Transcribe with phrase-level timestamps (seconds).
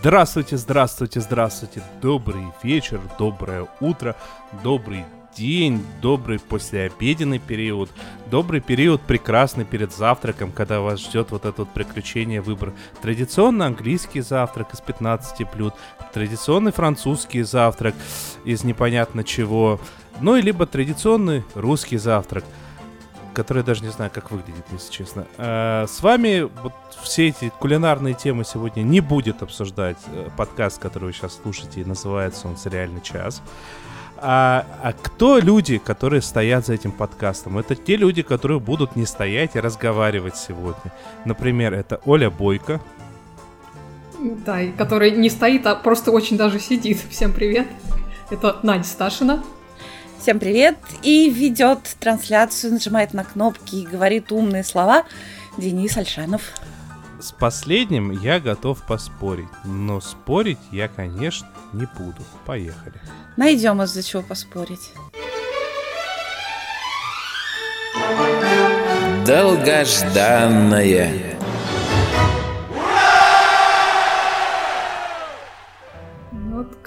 [0.00, 1.82] Здравствуйте, здравствуйте, здравствуйте.
[2.00, 4.14] Добрый вечер, доброе утро,
[4.62, 5.04] добрый
[5.36, 7.90] день, добрый послеобеденный период,
[8.30, 12.72] добрый период прекрасный перед завтраком, когда вас ждет вот это вот приключение, выбор.
[13.02, 15.74] Традиционно английский завтрак из 15 блюд,
[16.14, 17.96] традиционный французский завтрак
[18.44, 19.80] из непонятно чего,
[20.20, 22.44] ну и либо традиционный русский завтрак–
[23.38, 25.24] который даже не знаю, как выглядит, если честно.
[25.36, 31.04] А, с вами вот все эти кулинарные темы сегодня не будет обсуждать э, подкаст, который
[31.04, 33.40] вы сейчас слушаете, и называется он «Сериальный час».
[34.16, 37.58] А, а кто люди, которые стоят за этим подкастом?
[37.58, 40.92] Это те люди, которые будут не стоять и разговаривать сегодня.
[41.24, 42.80] Например, это Оля Бойко.
[44.44, 46.98] Да, и который не стоит, а просто очень даже сидит.
[47.08, 47.68] Всем привет.
[48.30, 49.44] Это Надя Сташина.
[50.20, 50.76] Всем привет!
[51.02, 55.04] И ведет трансляцию, нажимает на кнопки и говорит умные слова
[55.56, 56.42] Денис Альшанов.
[57.20, 62.22] С последним я готов поспорить, но спорить я, конечно, не буду.
[62.46, 63.00] Поехали.
[63.36, 64.92] Найдем из-за чего поспорить.
[69.24, 71.37] Долгожданное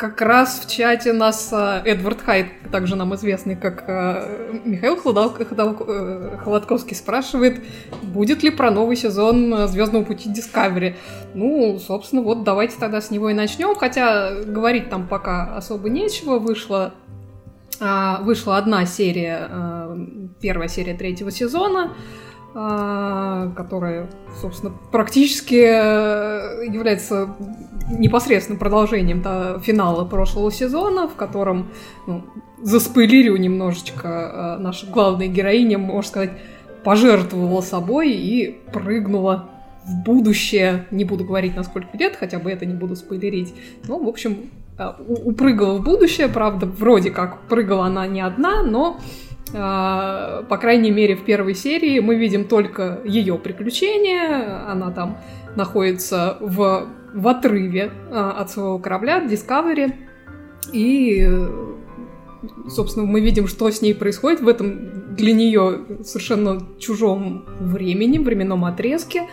[0.02, 6.38] как раз в чате нас э, Эдвард Хайт, также нам известный как э, Михаил э,
[6.44, 7.64] Холодковский, спрашивает,
[8.02, 10.96] будет ли про новый сезон Звездного пути Discovery.
[11.36, 13.76] Ну, собственно, вот давайте тогда с него и начнем.
[13.76, 16.40] Хотя говорить там пока особо нечего.
[16.40, 16.96] Вышла,
[17.80, 19.50] вышла одна серия,
[20.42, 21.92] первая серия третьего сезона.
[22.54, 24.10] А, которая,
[24.42, 27.34] собственно, практически э, является
[27.90, 31.70] непосредственным продолжением да, финала прошлого сезона, в котором
[32.08, 32.26] ну,
[32.62, 36.32] заспойлерю немножечко э, наша главная героиня, можно сказать,
[36.84, 39.50] пожертвовала собой и прыгнула
[39.86, 40.88] в будущее.
[40.92, 43.56] Не буду говорить, на сколько лет, хотя бы это не буду спойлерить.
[43.88, 49.00] Ну, в общем, э, упрыгала в будущее, правда, вроде как прыгала она не одна, но
[49.52, 54.70] по крайней мере, в первой серии мы видим только ее приключения.
[54.70, 55.18] Она там
[55.56, 59.94] находится в, в отрыве а, от своего корабля Discovery.
[60.72, 61.28] И,
[62.70, 68.66] собственно, мы видим, что с ней происходит в этом для нее совершенно чужом времени, временном
[68.66, 69.28] отрезке.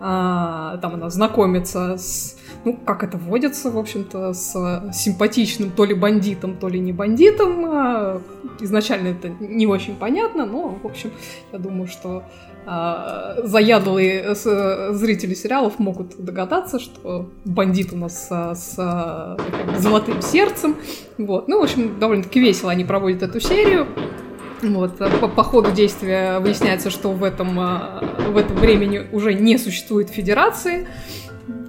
[0.00, 5.94] А, там она знакомится с, ну, как это вводится, в общем-то, с симпатичным то ли
[5.94, 7.64] бандитом, то ли не бандитом.
[7.66, 8.22] А,
[8.60, 11.10] изначально это не очень понятно, но, в общем,
[11.52, 12.22] я думаю, что
[12.64, 19.36] а, заядлые зрители сериалов могут догадаться, что бандит у нас с, с
[19.78, 20.76] золотым сердцем.
[21.18, 21.48] Вот.
[21.48, 23.88] Ну, в общем, довольно-таки весело они проводят эту серию.
[24.62, 29.34] Вот, э, по, по ходу действия выясняется, что в этом, э, в этом времени уже
[29.34, 30.86] не существует федерации,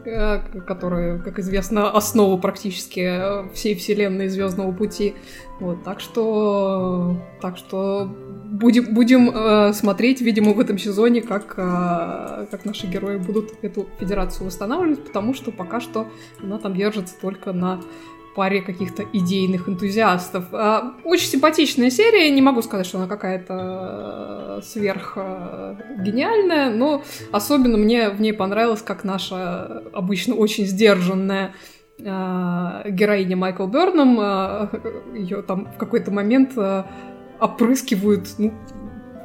[0.06, 5.16] э, которая, как известно, основа практически всей вселенной Звездного пути.
[5.59, 8.09] Вот, так что, так что
[8.53, 13.88] будем, будем э, смотреть, видимо, в этом сезоне, как, э, как наши герои будут эту
[14.00, 16.08] федерацию восстанавливать, потому что пока что
[16.41, 17.81] она там держится только на
[18.35, 20.45] паре каких-то идейных энтузиастов.
[20.51, 27.03] А, очень симпатичная серия, не могу сказать, что она какая-то э, сверх э, гениальная, но
[27.31, 31.53] особенно мне в ней понравилось, как наша обычно очень сдержанная
[31.99, 32.03] э,
[32.89, 34.16] героиня Майкл Берном,
[35.13, 36.57] ее там в какой-то момент
[37.39, 38.53] опрыскивают ну,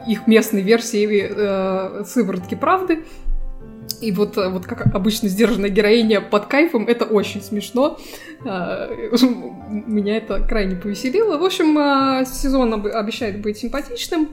[0.07, 3.05] их местной версией сыворотки правды,
[4.01, 7.99] и вот, э, вот как обычно сдержанная героиня под кайфом, это очень смешно.
[8.45, 8.89] А,
[9.69, 11.39] меня это крайне повеселило.
[11.39, 14.31] В общем, а, сезон обещает быть симпатичным.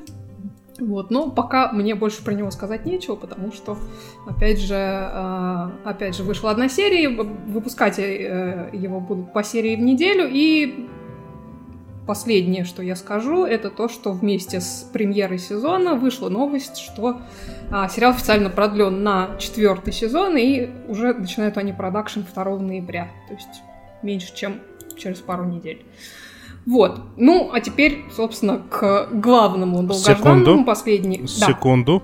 [0.78, 3.78] Вот, но пока мне больше про него сказать нечего, потому что,
[4.28, 4.76] опять же,
[5.86, 10.90] опять же, вышла одна серия, выпускать э, его будут по серии в неделю, и
[12.06, 17.22] последнее, что я скажу, это то, что вместе с премьерой сезона вышла новость, что
[17.72, 23.34] а, сериал официально продлен на четвертый сезон, и уже начинают они продакшн 2 ноября, то
[23.34, 23.62] есть
[24.02, 24.62] меньше, чем
[24.98, 25.86] через пару недель.
[26.66, 27.00] Вот.
[27.18, 30.66] Ну, а теперь, собственно, к главному долгожданному Секунду.
[30.66, 31.28] последний.
[31.28, 32.04] Секунду.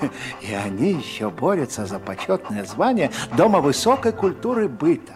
[0.00, 0.10] Да.
[0.42, 5.14] И они еще борются за почетное звание Дома высокой культуры быта.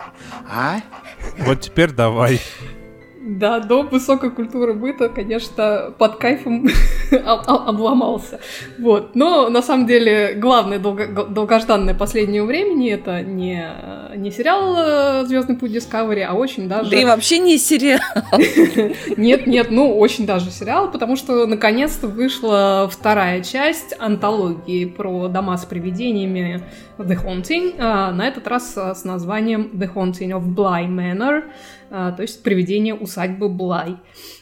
[0.49, 0.81] А?
[1.39, 2.41] Вот теперь давай.
[3.29, 6.67] Да, до высокой культуры быта, конечно, под кайфом
[7.47, 8.41] обломался.
[8.79, 9.15] Вот.
[9.15, 13.69] Но на самом деле главное долго, долгожданное последнего времени это не,
[14.17, 16.91] не сериал э, Звездный путь Discovery, а очень даже.
[16.91, 18.01] Да и вообще не сериал.
[19.19, 25.59] Нет, нет, ну очень даже сериал, потому что наконец-то вышла вторая часть антологии про дома
[25.59, 26.63] с привидениями
[26.97, 31.45] The Haunting, а, на этот раз с названием The Haunting of Bly Manor.
[31.91, 33.97] А, то есть «Привидение усадьбы Блай».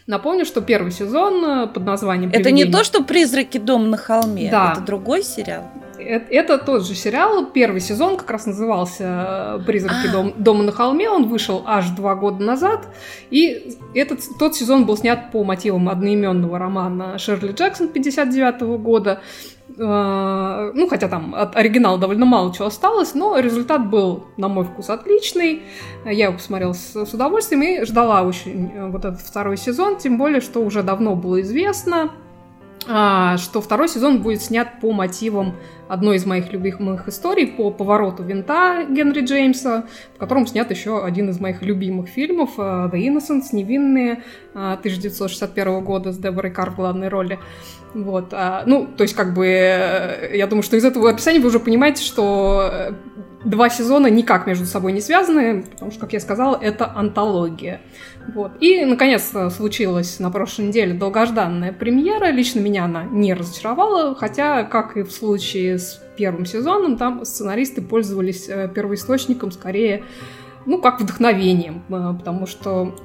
[0.06, 4.50] Напомню, что первый сезон э, под названием Это не то, что «Призраки дом на холме»,
[4.50, 4.72] да.
[4.72, 5.64] это другой сериал?
[5.98, 7.46] Это, тот же сериал.
[7.46, 10.12] Первый сезон как раз назывался «Призраки а.
[10.12, 11.08] дом, дома на холме».
[11.08, 12.88] Он вышел аж два года назад.
[13.30, 19.20] И этот, тот сезон был снят по мотивам одноименного романа Шерли Джексон 59 года.
[19.78, 24.64] Э, ну, хотя там от оригинала довольно мало чего осталось, но результат был, на мой
[24.64, 25.62] вкус, отличный.
[26.04, 30.18] Я его посмотрела с, с удовольствием и ждала очень э, вот этот второй сезон, тем
[30.18, 32.12] более, что уже давно было известно,
[32.88, 35.56] а, что второй сезон будет снят по мотивам
[35.88, 41.30] одной из моих любимых историй, по повороту винта Генри Джеймса, в котором снят еще один
[41.30, 44.22] из моих любимых фильмов э, The Innocents, Невинные,
[44.54, 47.38] 1961 года с Деборой Кар в главной роли.
[47.94, 51.48] Вот, а, ну, то есть, как бы, э, я думаю, что из этого описания вы
[51.48, 52.92] уже понимаете, что э,
[53.46, 57.80] два сезона никак между собой не связаны, потому что, как я сказала, это антология.
[58.34, 58.52] Вот.
[58.60, 62.30] И, наконец, случилась на прошлой неделе долгожданная премьера.
[62.30, 67.82] Лично меня она не разочаровала, хотя, как и в случае с первым сезоном, там сценаристы
[67.82, 70.02] пользовались э, первоисточником скорее,
[70.64, 72.96] ну, как вдохновением, потому что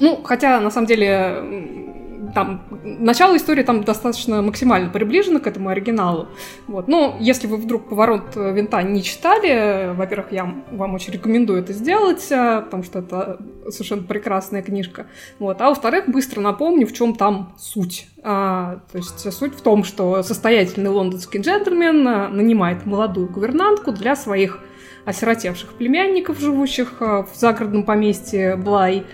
[0.00, 1.91] ну, хотя, на самом деле,
[2.34, 6.28] там начало истории там достаточно максимально приближено к этому оригиналу.
[6.66, 6.88] Вот.
[6.88, 12.30] Но если вы вдруг «Поворот винта» не читали, во-первых, я вам очень рекомендую это сделать,
[12.30, 13.38] э, потому что это
[13.70, 15.06] совершенно прекрасная книжка.
[15.38, 15.60] Вот.
[15.60, 18.08] А во-вторых, быстро напомню, в чем там суть.
[18.22, 24.16] А, то есть суть в том, что состоятельный лондонский джентльмен э, нанимает молодую гувернантку для
[24.16, 24.60] своих
[25.04, 29.04] осиротевших племянников, живущих э, в загородном поместье Блай,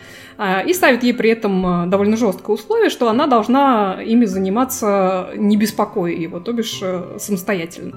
[0.67, 5.57] и ставит ей при этом а, довольно жесткое условие, что она должна ими заниматься не
[5.57, 7.97] беспокоя его, то бишь э, самостоятельно.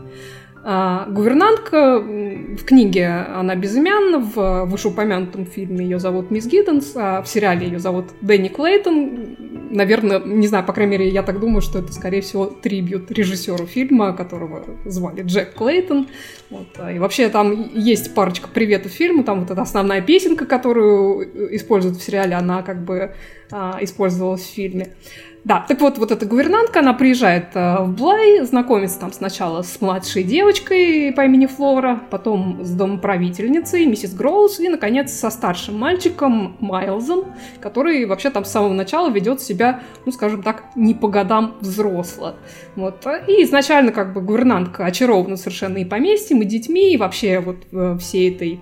[0.63, 7.27] А, гувернантка в книге она безымянна, в вышеупомянутом фильме ее зовут Мисс Гидденс, а в
[7.27, 9.37] сериале ее зовут Дэнни Клейтон.
[9.71, 13.65] Наверное, не знаю, по крайней мере, я так думаю, что это, скорее всего, трибют режиссеру
[13.65, 16.09] фильма, которого звали Джек Клейтон.
[16.51, 16.67] Вот.
[16.93, 22.03] И вообще там есть парочка приветов фильму, там вот эта основная песенка, которую используют в
[22.03, 23.15] сериале, она как бы
[23.51, 24.95] а, использовалась в фильме.
[25.43, 29.81] Да, так вот, вот эта гувернантка, она приезжает э, в Блай, знакомится там сначала с
[29.81, 36.57] младшей девочкой по имени Флора, потом с домоправительницей, миссис Гроуз, и, наконец, со старшим мальчиком
[36.59, 41.55] Майлзом, который вообще там с самого начала ведет себя, ну, скажем так, не по годам
[41.59, 42.35] взросло.
[42.75, 43.03] Вот.
[43.27, 47.97] И изначально как бы гувернантка очарована совершенно и поместьем, и детьми, и вообще вот э,
[47.99, 48.61] всей этой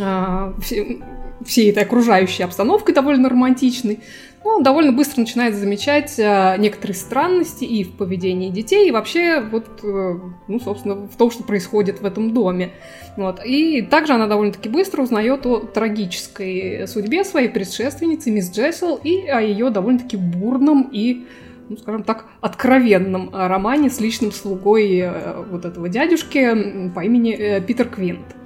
[0.00, 0.52] э,
[1.44, 4.00] всей этой окружающей обстановкой довольно романтичной
[4.42, 9.66] он довольно быстро начинает замечать э, некоторые странности и в поведении детей, и вообще вот,
[9.82, 12.70] э, ну, собственно, в том, что происходит в этом доме.
[13.16, 13.40] Вот.
[13.44, 19.40] И также она довольно-таки быстро узнает о трагической судьбе своей предшественницы, мисс Джессел, и о
[19.40, 21.26] ее довольно-таки бурном и
[21.68, 27.60] ну, скажем так, откровенном романе с личным слугой э, вот этого дядюшки по имени э,
[27.60, 28.39] Питер Квинт.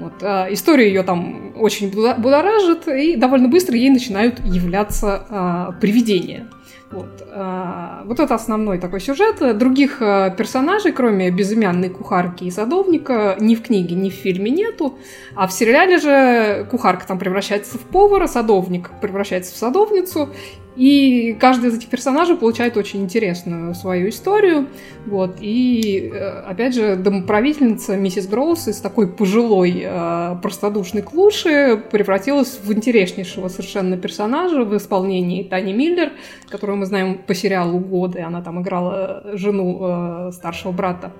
[0.00, 0.14] Вот.
[0.22, 6.48] А, история ее там очень будоражит, и довольно быстро ей начинают являться а, привидения.
[6.90, 7.22] Вот.
[7.30, 9.56] А, вот это основной такой сюжет.
[9.56, 14.98] Других а, персонажей, кроме безымянной кухарки и садовника, ни в книге, ни в фильме нету.
[15.36, 20.30] А в сериале же кухарка там превращается в повара, садовник превращается в садовницу,
[20.76, 24.68] и каждый из этих персонажей получает очень интересную свою историю.
[25.06, 25.38] Вот.
[25.40, 32.72] И, э, опять же, домоправительница миссис Гроус из такой пожилой э, простодушной клуши превратилась в
[32.72, 36.12] интереснейшего совершенно персонажа в исполнении Тани Миллер,
[36.48, 38.20] которую мы знаем по сериалу «Годы».
[38.20, 41.12] Она там играла жену э, старшего брата.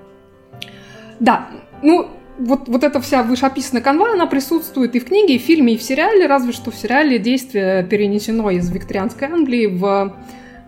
[1.19, 1.49] Да,
[1.83, 2.09] ну,
[2.41, 5.77] вот, вот эта вся вышеописанная канва, она присутствует и в книге, и в фильме, и
[5.77, 10.17] в сериале, разве что в сериале действие перенесено из викторианской Англии в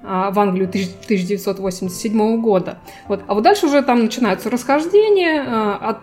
[0.05, 2.79] а, в Англию 1987 года.
[3.07, 3.23] Вот.
[3.27, 5.45] А вот дальше уже там начинаются расхождения.
[5.47, 6.01] А,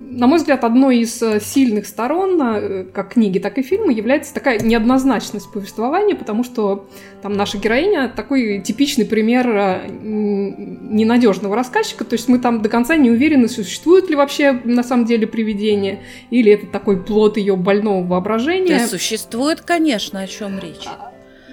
[0.00, 4.32] на мой взгляд, одной из э, сильных сторон, э, как книги, так и фильма, является
[4.32, 6.88] такая неоднозначность повествования, потому что
[7.20, 12.94] там наша героиня такой типичный пример э, ненадежного рассказчика, то есть мы там до конца
[12.96, 18.06] не уверены, существует ли вообще на самом деле привидение, или это такой плод ее больного
[18.06, 18.78] воображения.
[18.78, 20.86] Да, существует, конечно, о чем речь.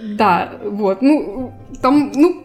[0.04, 2.44] Да, вот, ну, там, ну,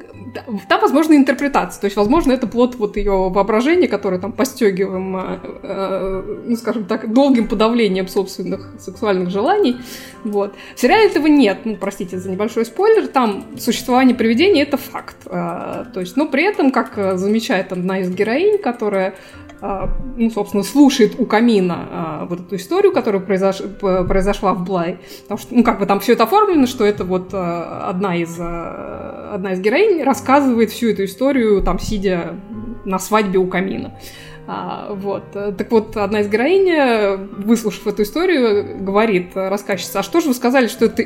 [0.68, 1.80] там, возможно, интерпретация.
[1.80, 6.84] То есть, возможно, это плод вот ее воображения, которое там постегиваем, э, э, ну, скажем
[6.84, 9.76] так, долгим подавлением собственных сексуальных желаний.
[10.24, 10.54] Вот.
[10.74, 11.60] В сериале этого нет.
[11.64, 13.08] Ну, простите за небольшой спойлер.
[13.08, 15.16] Там существование привидения— это факт.
[15.26, 20.62] Э, то есть, но при этом, как замечает одна из героинь, которая а, ну, собственно,
[20.62, 23.60] слушает у камина а, вот эту историю, которая произош...
[23.78, 24.98] произошла в Блай.
[25.22, 28.38] Потому что, ну, как бы там все это оформлено, что это вот а, одна из,
[28.40, 32.36] одна из героинь рассказывает всю эту историю, там, сидя
[32.84, 33.98] на свадьбе у камина.
[34.46, 35.24] А, вот.
[35.32, 40.68] Так вот, одна из героинь, выслушав эту историю, говорит рассказчица, а что же вы сказали,
[40.68, 41.04] что это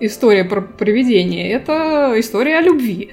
[0.00, 1.50] история про привидение?
[1.52, 3.12] Это история о любви.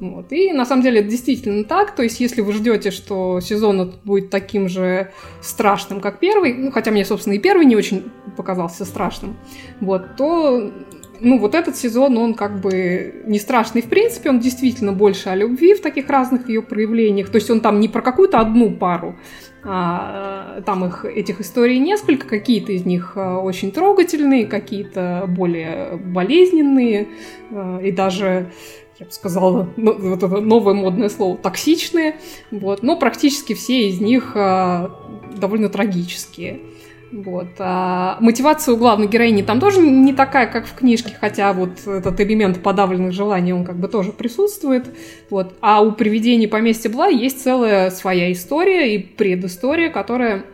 [0.00, 0.32] Вот.
[0.32, 1.94] И на самом деле это действительно так.
[1.94, 6.90] То есть, если вы ждете, что сезон будет таким же страшным, как первый, ну, хотя
[6.90, 8.04] мне, собственно, и первый не очень
[8.36, 9.36] показался страшным,
[9.80, 10.72] вот, то
[11.20, 15.34] ну, вот этот сезон, он как бы не страшный в принципе, он действительно больше о
[15.34, 17.28] любви в таких разных ее проявлениях.
[17.28, 19.16] То есть он там не про какую-то одну пару,
[19.62, 27.08] а, там их, этих историй несколько, какие-то из них а, очень трогательные, какие-то более болезненные,
[27.50, 28.50] а, и даже
[29.00, 32.16] я бы сказала, ну, вот это новое модное слово, токсичные,
[32.50, 34.94] вот, но практически все из них а,
[35.36, 36.60] довольно трагические.
[37.10, 37.48] Вот.
[37.58, 42.20] А мотивация у главной героини там тоже не такая, как в книжке, хотя вот этот
[42.20, 44.94] элемент подавленных желаний, он как бы тоже присутствует.
[45.28, 45.54] Вот.
[45.60, 50.44] А у привидений поместья Бла есть целая своя история и предыстория, которая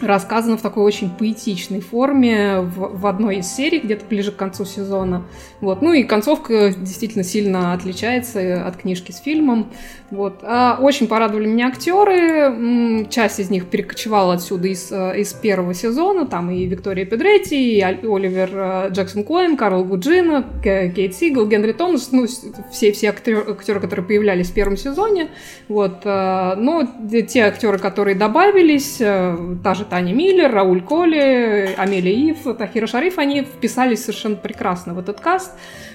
[0.00, 4.64] рассказано в такой очень поэтичной форме в, в одной из серий, где-то ближе к концу
[4.64, 5.24] сезона.
[5.60, 5.82] Вот.
[5.82, 9.70] Ну и концовка действительно сильно отличается от книжки с фильмом.
[10.10, 10.40] Вот.
[10.42, 13.06] А очень порадовали меня актеры.
[13.10, 16.26] Часть из них перекочевала отсюда из, э, из первого сезона.
[16.26, 22.12] Там и Виктория Педретти, и Оливер э, Джексон Коэн, Карл Гуджина, Кейт Сигл, Генри Томас.
[22.12, 22.26] Ну,
[22.70, 25.30] все, все актеры, актеры, которые появлялись в первом сезоне.
[25.68, 26.02] Вот.
[26.04, 26.86] Э, но
[27.28, 33.42] те актеры, которые добавились, та же Таня Миллер, Рауль Коли, Амелия Ив, Тахира Шариф, они
[33.42, 35.52] вписались совершенно прекрасно в этот каст.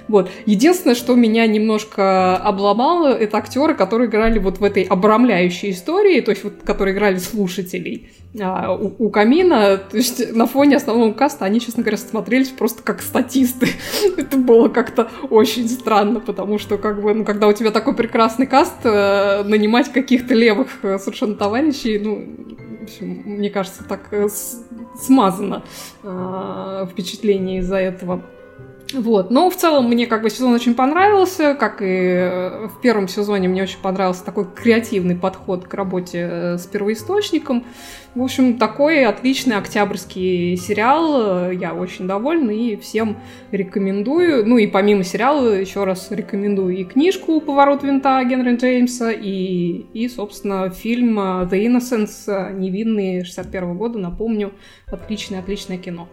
[0.09, 0.29] Вот.
[0.47, 6.31] Единственное, что меня немножко обломало, это актеры, которые играли вот в этой обрамляющей истории, то
[6.31, 11.45] есть вот, которые играли слушателей а, у, у камина, то есть на фоне основного каста
[11.45, 13.67] они, честно говоря, смотрелись просто как статисты.
[14.17, 18.47] это было как-то очень странно, потому что как бы, ну, когда у тебя такой прекрасный
[18.47, 22.48] каст, э, нанимать каких-то левых э, совершенно товарищей, ну,
[22.89, 24.27] общем, мне кажется, так э,
[24.99, 25.63] смазано
[26.03, 28.23] э, впечатление из-за этого.
[28.93, 29.29] Вот.
[29.29, 33.47] Но в целом мне как бы сезон очень понравился, как и э, в первом сезоне
[33.47, 37.65] мне очень понравился такой креативный подход к работе э, с первоисточником.
[38.15, 43.17] В общем, такой отличный октябрьский сериал, я очень довольна и всем
[43.51, 44.43] рекомендую.
[44.47, 50.09] Ну и помимо сериала еще раз рекомендую и книжку «Поворот винта» Генри Джеймса, и, и
[50.09, 54.53] собственно, фильм «The Innocence» «Невинный» 61 года, напомню,
[54.87, 56.09] отличное-отличное кино.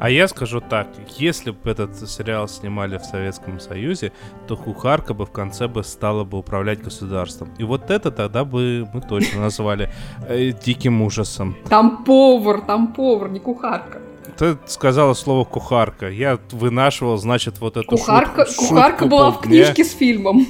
[0.00, 0.88] А я скажу так,
[1.18, 4.12] если бы этот сериал снимали в Советском Союзе,
[4.48, 7.50] то кухарка бы в конце бы стала бы управлять государством.
[7.58, 9.92] И вот это тогда бы мы точно назвали
[10.26, 11.54] э, диким ужасом.
[11.68, 14.00] Там повар, там повар, не кухарка.
[14.38, 16.08] Ты сказала слово кухарка.
[16.08, 20.46] Я вынашивал, значит, вот эту кухарка, шутку, Кухарка была в книжке с фильмом.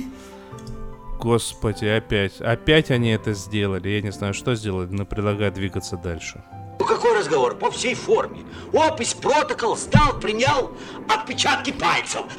[1.19, 2.41] Господи, опять.
[2.41, 3.89] Опять они это сделали.
[3.89, 6.41] Я не знаю, что сделали, но предлагаю двигаться дальше.
[6.81, 7.57] Ну какой разговор?
[7.57, 8.41] По всей форме.
[8.73, 10.73] Опись, протокол, сдал, принял,
[11.09, 12.23] отпечатки пальцев.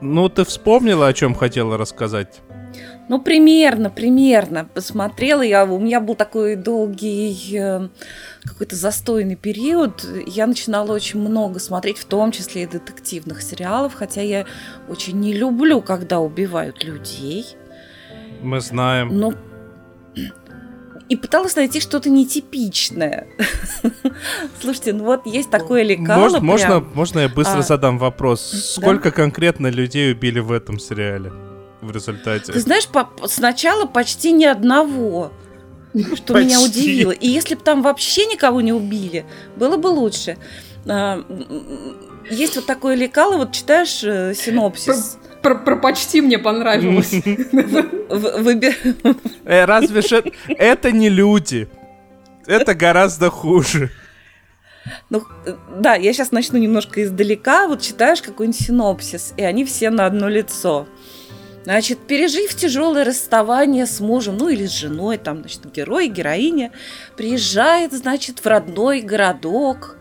[0.00, 2.40] Ну, ты вспомнила, о чем хотела рассказать?
[3.08, 4.68] Ну, примерно, примерно.
[4.72, 7.88] Посмотрела я, у меня был такой долгий э,
[8.44, 10.06] какой-то застойный период.
[10.24, 14.46] Я начинала очень много смотреть, в том числе и детективных сериалов, хотя я
[14.88, 17.56] очень не люблю, когда убивают людей.
[18.40, 19.08] Мы знаем.
[19.18, 19.34] Но
[21.08, 23.26] и пыталась найти что-то нетипичное.
[24.60, 26.20] Слушайте, ну вот есть такое лекало.
[26.20, 28.42] Можно, можно, можно я быстро а, задам вопрос?
[28.74, 29.16] Сколько да?
[29.16, 31.32] конкретно людей убили в этом сериале
[31.80, 32.52] в результате?
[32.52, 35.32] Ты знаешь, по сначала почти ни одного.
[36.14, 36.46] Что почти.
[36.46, 37.12] меня удивило.
[37.12, 39.24] И если бы там вообще никого не убили,
[39.56, 40.36] было бы лучше.
[40.86, 41.24] А,
[42.30, 45.18] есть вот такое лекало, вот читаешь э, синопсис.
[45.42, 47.14] Про, про почти мне понравилось.
[49.44, 51.68] Э, разве же это не люди?
[52.46, 53.90] Это гораздо хуже.
[55.10, 55.22] Ну,
[55.78, 57.68] да, я сейчас начну немножко издалека.
[57.68, 60.86] Вот читаешь какой-нибудь синопсис, и они все на одно лицо.
[61.64, 66.72] Значит, пережив тяжелое расставание с мужем, ну или с женой, там, значит, герой, героиня,
[67.16, 69.98] приезжает, значит, в родной городок,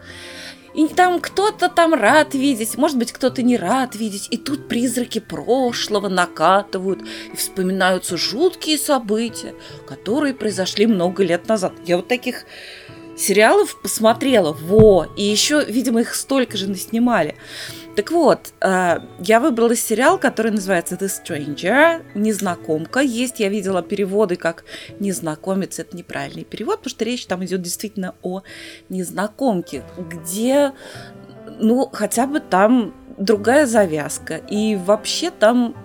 [0.77, 4.27] и там кто-то там рад видеть, может быть, кто-то не рад видеть.
[4.29, 7.01] И тут призраки прошлого накатывают,
[7.33, 9.55] и вспоминаются жуткие события,
[9.87, 11.73] которые произошли много лет назад.
[11.85, 12.45] Я вот таких
[13.17, 17.35] сериалов посмотрела, во, и еще, видимо, их столько же наснимали.
[17.97, 22.99] Так вот, э, я выбрала сериал, который называется The Stranger, незнакомка.
[22.99, 24.65] Есть, я видела переводы как
[24.99, 28.43] незнакомец, это неправильный перевод, потому что речь там идет действительно о
[28.89, 30.73] незнакомке, где,
[31.59, 34.35] ну, хотя бы там другая завязка.
[34.35, 35.75] И вообще там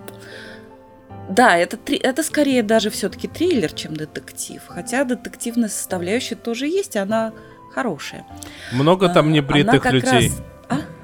[1.31, 4.61] да, это, это скорее даже все-таки триллер, чем детектив.
[4.69, 7.33] Хотя детективная составляющая тоже есть, она
[7.73, 8.26] хорошая.
[8.71, 10.28] Много там а, небритых людей.
[10.28, 10.42] Раз...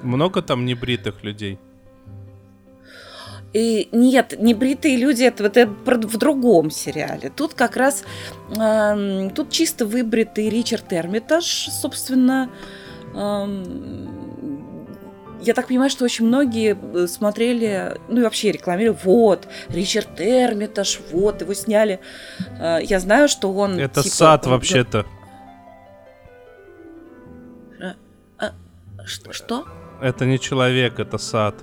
[0.02, 0.06] А?
[0.06, 1.58] Много там небритых людей.
[3.54, 7.32] И нет, небритые люди это, это в другом сериале.
[7.34, 8.04] Тут как раз
[8.54, 12.50] э, тут чисто выбритый Ричард Эрмитаж, собственно.
[13.14, 13.46] Э,
[15.40, 21.00] я так понимаю, что очень многие э, смотрели, ну и вообще рекламировали, вот, Ричард Эрмитаж,
[21.10, 22.00] вот, его сняли.
[22.60, 23.78] Э, я знаю, что он...
[23.78, 25.06] Это типа, сад вообще-то.
[29.30, 29.66] Что?
[30.00, 31.54] Это не человек, это сад.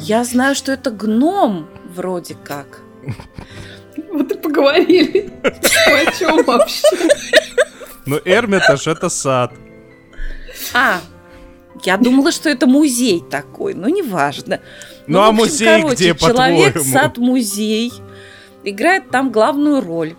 [0.00, 2.80] Я знаю, что это гном, вроде как.
[4.10, 5.32] Вот и поговорили.
[5.42, 6.86] О чем вообще?
[8.04, 9.52] Ну, Эрмитаж это сад.
[10.74, 11.00] А,
[11.84, 14.60] я думала, что это музей такой, но неважно.
[15.06, 17.92] Ну, ну а общем, музей короче, где, Человек, сад, музей.
[18.64, 20.14] Играет там главную роль.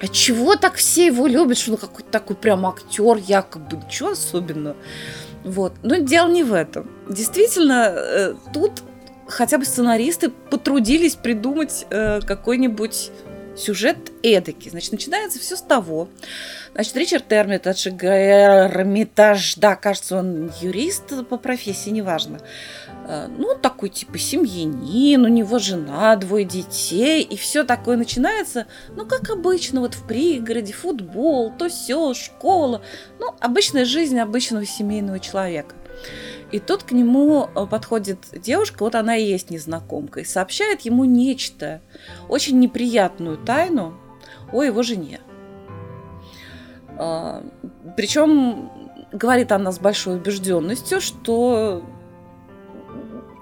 [0.00, 4.76] А чего так все его любят, что он какой-то такой прям актер, якобы, ничего особенного.
[5.44, 5.74] Вот.
[5.82, 6.90] Но дело не в этом.
[7.08, 8.82] Действительно, э, тут
[9.26, 13.10] хотя бы сценаристы потрудились придумать э, какой-нибудь
[13.56, 14.70] сюжет эдакий.
[14.70, 16.08] Значит, начинается все с того.
[16.74, 22.38] Значит, Ричард Эрмитаж, Эрмитаж, да, кажется, он юрист по профессии, неважно.
[23.10, 29.06] Э, ну, такой типа семьянин, у него жена, двое детей, и все такое начинается, ну,
[29.06, 32.82] как обычно, вот в пригороде, футбол, то все, школа.
[33.18, 35.74] Ну, обычная жизнь обычного семейного человека.
[36.52, 41.04] И тут к нему э, подходит девушка, вот она и есть незнакомка, и сообщает ему
[41.04, 41.80] нечто,
[42.28, 43.98] очень неприятную тайну
[44.52, 45.20] о его жене.
[46.98, 47.42] А,
[47.96, 48.70] Причем
[49.12, 51.82] говорит она с большой убежденностью, что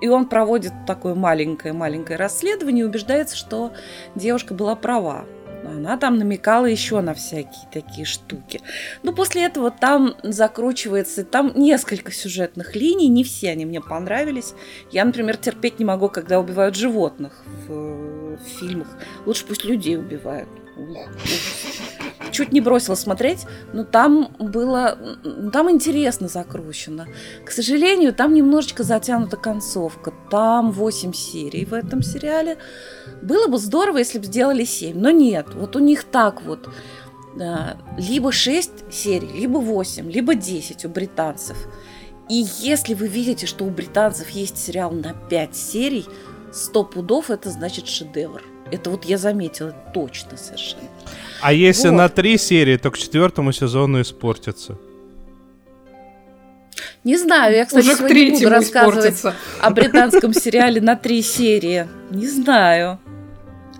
[0.00, 3.72] и он проводит такое маленькое-маленькое расследование и убеждается, что
[4.14, 5.24] девушка была права.
[5.64, 8.60] Она там намекала еще на всякие такие штуки.
[9.02, 14.54] Но после этого там закручивается, там несколько сюжетных линий, не все они мне понравились.
[14.92, 18.88] Я, например, терпеть не могу, когда убивают животных в, в фильмах.
[19.24, 20.48] Лучше пусть людей убивают.
[22.36, 24.98] Чуть не бросила смотреть, но там было,
[25.54, 27.06] там интересно закручено.
[27.46, 30.12] К сожалению, там немножечко затянута концовка.
[30.30, 32.58] Там 8 серий в этом сериале.
[33.22, 35.46] Было бы здорово, если бы сделали 7, но нет.
[35.54, 36.68] Вот у них так вот.
[37.96, 41.56] Либо 6 серий, либо 8, либо 10 у британцев.
[42.28, 46.04] И если вы видите, что у британцев есть сериал на 5 серий,
[46.52, 48.42] 100 пудов это значит шедевр.
[48.70, 50.88] Это вот я заметила точно совершенно.
[51.40, 51.96] А если вот.
[51.96, 54.76] на три серии, то к четвертому сезону испортится.
[57.04, 59.34] Не знаю, я, кстати, Уже сегодня буду рассказывать испортится.
[59.60, 61.86] о британском сериале на три серии.
[62.10, 62.98] Не знаю.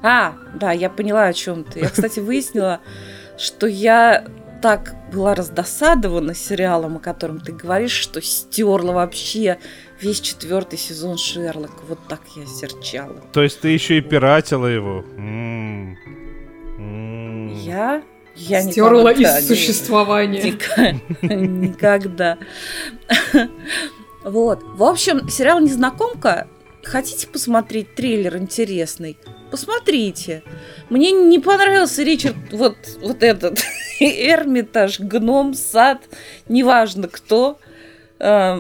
[0.02, 1.80] А, да, я поняла о чем ты.
[1.80, 2.80] Я, кстати, выяснила,
[3.36, 4.24] что я
[4.60, 9.58] так была раздосадована сериалом, о котором ты говоришь, что стерла вообще
[10.00, 11.84] весь четвертый сезон Шерлока.
[11.88, 13.22] Вот так я серчала.
[13.32, 15.04] То есть ты еще и пиратила его?
[17.62, 18.02] Я?
[18.34, 20.42] Я Стерла из существования.
[21.22, 22.38] Никогда.
[24.24, 24.62] Вот.
[24.62, 26.48] В общем, сериал «Незнакомка»
[26.86, 29.18] Хотите посмотреть трейлер интересный?
[29.50, 30.44] Посмотрите.
[30.88, 33.58] Мне не понравился Ричард, вот, вот этот,
[34.00, 36.00] Эрмитаж, гном, сад,
[36.48, 37.58] неважно кто.
[38.18, 38.58] Э,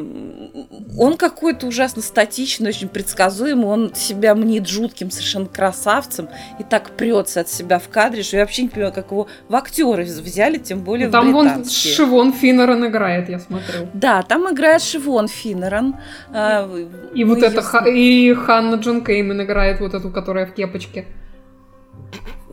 [0.98, 7.40] он какой-то ужасно статичный, очень предсказуемый, он себя мнит жутким совершенно красавцем и так прется
[7.40, 10.80] от себя в кадре, что я вообще не понимаю, как его в актеры взяли, тем
[10.80, 13.88] более Там в вон Шивон Финнерон играет, я смотрю.
[13.94, 15.96] Да, там играет Шивон Финнерон.
[16.32, 16.68] Э,
[17.14, 21.06] и вот это, и Ханна Джон Кеймен играет вот эту, которая в кепочке.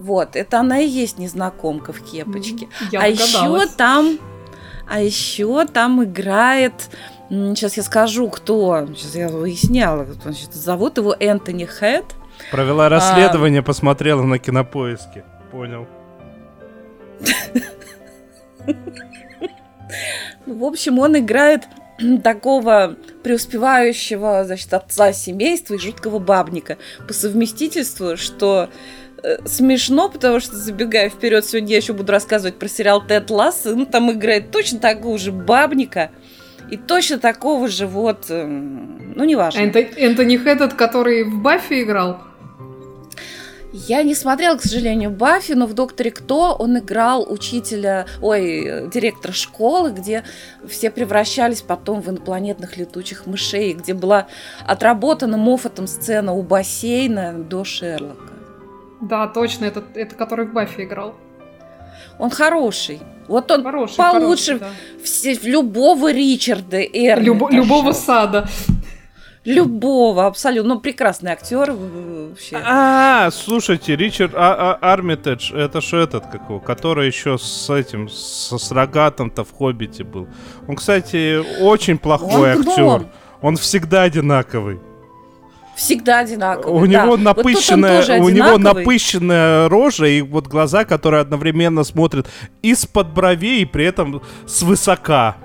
[0.03, 2.67] Вот, это она и есть незнакомка в кепочке.
[2.91, 4.19] Я а еще там,
[4.85, 6.73] а еще там играет,
[7.29, 12.03] сейчас я скажу, кто, сейчас я выясняла, значит, зовут его Энтони Хэт.
[12.51, 13.63] Провела расследование, а...
[13.63, 15.87] посмотрела на кинопоиске, понял.
[20.45, 21.63] В общем, он играет
[22.25, 28.69] такого преуспевающего, значит, отца семейства и жуткого бабника по совместительству, что
[29.45, 33.61] смешно, потому что, забегая вперед, сегодня я еще буду рассказывать про сериал Тед Ласс.
[33.65, 36.11] Ну, там играет точно такого же бабника.
[36.69, 39.59] И точно такого же вот, э, ну, неважно.
[39.59, 42.21] Энто, Энтони Хэттед, который в Баффи играл?
[43.73, 49.33] Я не смотрела, к сожалению, Баффи, но в «Докторе Кто» он играл учителя, ой, директора
[49.33, 50.23] школы, где
[50.67, 54.27] все превращались потом в инопланетных летучих мышей, где была
[54.65, 58.32] отработана Моффатом сцена у бассейна до Шерлока.
[59.07, 61.15] Да, точно, это, это который в Баффи играл.
[62.19, 62.99] Он хороший.
[63.27, 64.69] Вот он хороший, получше хороший, да.
[65.03, 67.21] все, любого Ричарда Эрмита.
[67.21, 68.47] Любо, любого сада.
[69.45, 70.75] Любого, абсолютно.
[70.75, 72.61] Ну, прекрасный актер вообще.
[72.63, 78.57] А, слушайте, Ричард а а Армитедж, это что этот какого, который еще с этим, с,
[78.57, 80.27] с рогатом-то в Хоббите был.
[80.67, 83.07] Он, кстати, очень плохой он актер.
[83.41, 84.79] Он всегда одинаковый.
[85.75, 86.83] Всегда одинаковый.
[86.83, 87.03] У да.
[87.03, 92.27] него напыщенная, вот у него напыщенная рожа и вот глаза, которые одновременно смотрят
[92.61, 95.37] из-под бровей и при этом свысока.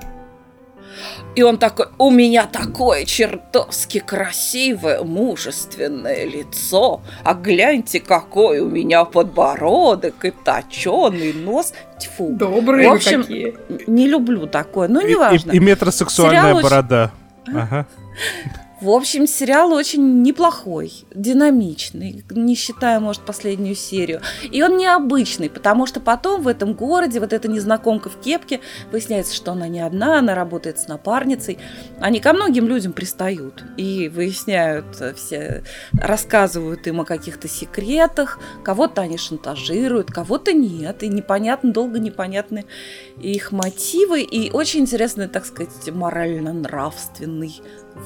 [1.34, 7.00] И он такой, у меня такое чертовски красивое, мужественное лицо.
[7.22, 11.72] А гляньте, какой у меня подбородок и точеный нос.
[11.98, 12.30] Тьфу.
[12.32, 13.54] Добрые В общем, какие.
[13.86, 15.52] не люблю такое, но неважно.
[15.52, 17.12] И, и, и метросексуальная Сериал борода.
[17.46, 17.58] Очень...
[17.58, 17.86] Ага.
[18.80, 24.20] В общем, сериал очень неплохой, динамичный, не считая, может, последнюю серию.
[24.52, 28.60] И он необычный, потому что потом в этом городе вот эта незнакомка в кепке,
[28.92, 31.58] выясняется, что она не одна, она работает с напарницей.
[31.98, 34.86] Они ко многим людям пристают и выясняют
[35.16, 35.64] все,
[36.00, 42.64] рассказывают им о каких-то секретах, кого-то они шантажируют, кого-то нет, и непонятно, долго непонятны
[43.20, 47.60] их мотивы, и очень интересный, так сказать, морально-нравственный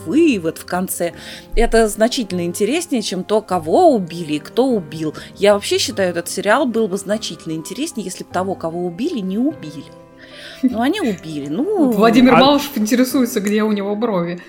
[0.07, 1.13] вывод в конце.
[1.55, 5.15] Это значительно интереснее, чем то, кого убили и кто убил.
[5.37, 9.39] Я вообще считаю, этот сериал был бы значительно интереснее, если бы того, кого убили, не
[9.39, 9.85] убили.
[10.63, 11.49] Ну, они убили.
[11.49, 12.39] Ну, Владимир а...
[12.39, 14.41] Малышев интересуется, где у него брови.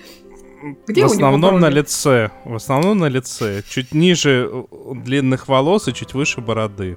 [0.86, 2.30] Где в основном на лице.
[2.44, 3.62] В основном на лице.
[3.68, 6.96] Чуть ниже э, длинных волос и чуть выше бороды.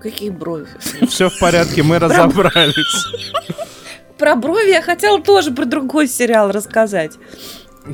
[0.00, 0.66] Какие брови?
[1.08, 3.06] Все в порядке, мы разобрались
[4.18, 7.12] про брови я хотела тоже про другой сериал рассказать.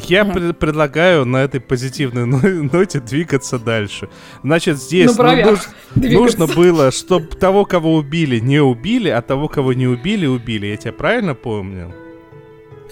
[0.09, 4.09] Я пред предлагаю на этой позитивной ноте двигаться дальше.
[4.43, 5.61] Значит, здесь ну, нуж
[5.95, 10.67] нужно было, чтобы того, кого убили, не убили, а того, кого не убили, убили.
[10.67, 11.93] Я тебя правильно помнил?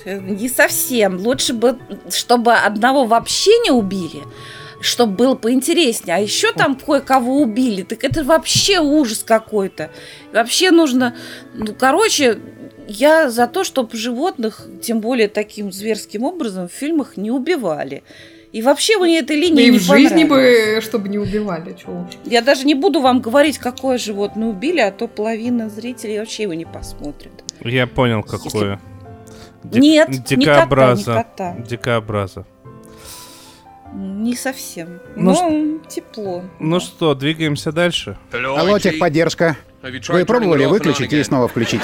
[0.04, 1.18] Не совсем.
[1.18, 1.78] Лучше бы,
[2.10, 4.22] чтобы одного вообще не убили,
[4.80, 6.16] чтобы было поинтереснее.
[6.16, 7.82] А еще там кое-кого убили.
[7.82, 9.90] Так это вообще ужас какой-то.
[10.32, 11.16] Вообще нужно...
[11.54, 12.38] Ну, короче,
[12.90, 18.02] я за то, чтобы животных, тем более таким зверским образом, в фильмах не убивали.
[18.52, 21.76] И вообще мне этой линии и не в жизни бы, чтобы не убивали.
[21.80, 22.08] Чего?
[22.24, 26.54] Я даже не буду вам говорить, какое животное убили, а то половина зрителей вообще его
[26.54, 27.32] не посмотрит.
[27.60, 28.72] Я понял, какое.
[28.72, 28.78] Если...
[29.62, 31.12] Ди- Нет, дикобраза.
[31.12, 31.68] Не кота, не кота.
[31.68, 32.46] Дикобраза.
[33.94, 35.00] Не совсем.
[35.14, 36.42] Ну, Но тепло.
[36.58, 36.80] Ну да.
[36.80, 38.18] что, двигаемся дальше?
[38.32, 39.56] Алло, техподдержка.
[40.08, 41.82] Вы пробовали выключить и снова включить?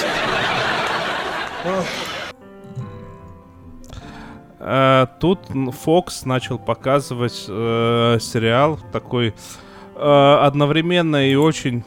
[4.59, 9.35] Э, тут Fox начал показывать э, сериал такой
[9.95, 11.85] э, одновременно и очень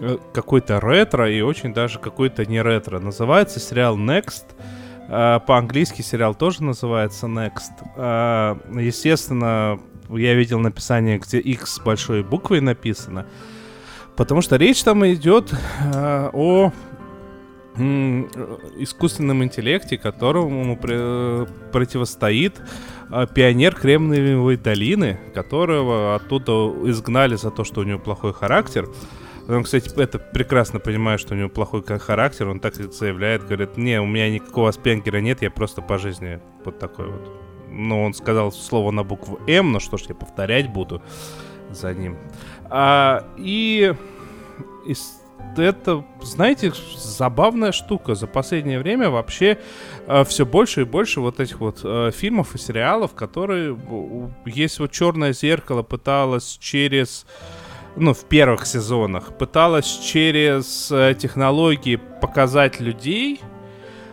[0.00, 2.98] э, какой-то ретро и очень даже какой-то не ретро.
[2.98, 4.44] Называется сериал Next.
[5.08, 7.72] Э, по-английски сериал тоже называется Next.
[7.96, 13.26] Э, естественно, я видел написание, где X большой буквой написано.
[14.16, 15.52] Потому что речь там идет
[15.92, 16.70] э, о
[17.76, 22.60] искусственном интеллекте, которому пр противостоит
[23.10, 26.52] э, пионер Кремниевой долины, которого оттуда
[26.88, 28.88] изгнали за то, что у него плохой характер.
[29.48, 34.00] Он, кстати, это прекрасно понимает, что у него плохой характер, он так заявляет, говорит, не,
[34.00, 37.40] у меня никакого спенгера нет, я просто по жизни вот такой вот.
[37.70, 41.02] Ну, он сказал слово на букву М, но что ж, я повторять буду
[41.70, 42.16] за ним.
[42.70, 43.92] А, и
[44.86, 45.23] из
[45.58, 48.14] это, знаете, забавная штука.
[48.14, 49.58] За последнее время вообще
[50.06, 53.76] э, все больше и больше вот этих вот э, фильмов и сериалов, которые
[54.46, 57.26] есть вот Черное зеркало пыталось через
[57.96, 63.40] ну, в первых сезонах, пыталась через э, технологии показать людей,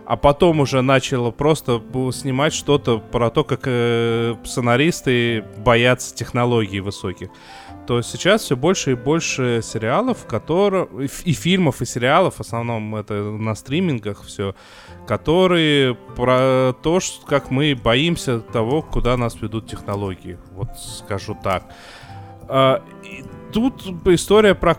[0.05, 7.29] а потом уже начала просто снимать что-то про то, как э, сценаристы боятся технологий высоких
[7.91, 10.87] то сейчас все больше и больше сериалов, которые
[11.25, 14.55] и фильмов, и сериалов, в основном это на стримингах все,
[15.05, 20.39] которые про то, что, как мы боимся того, куда нас ведут технологии.
[20.51, 21.65] Вот скажу так.
[22.47, 24.75] А, и тут история про,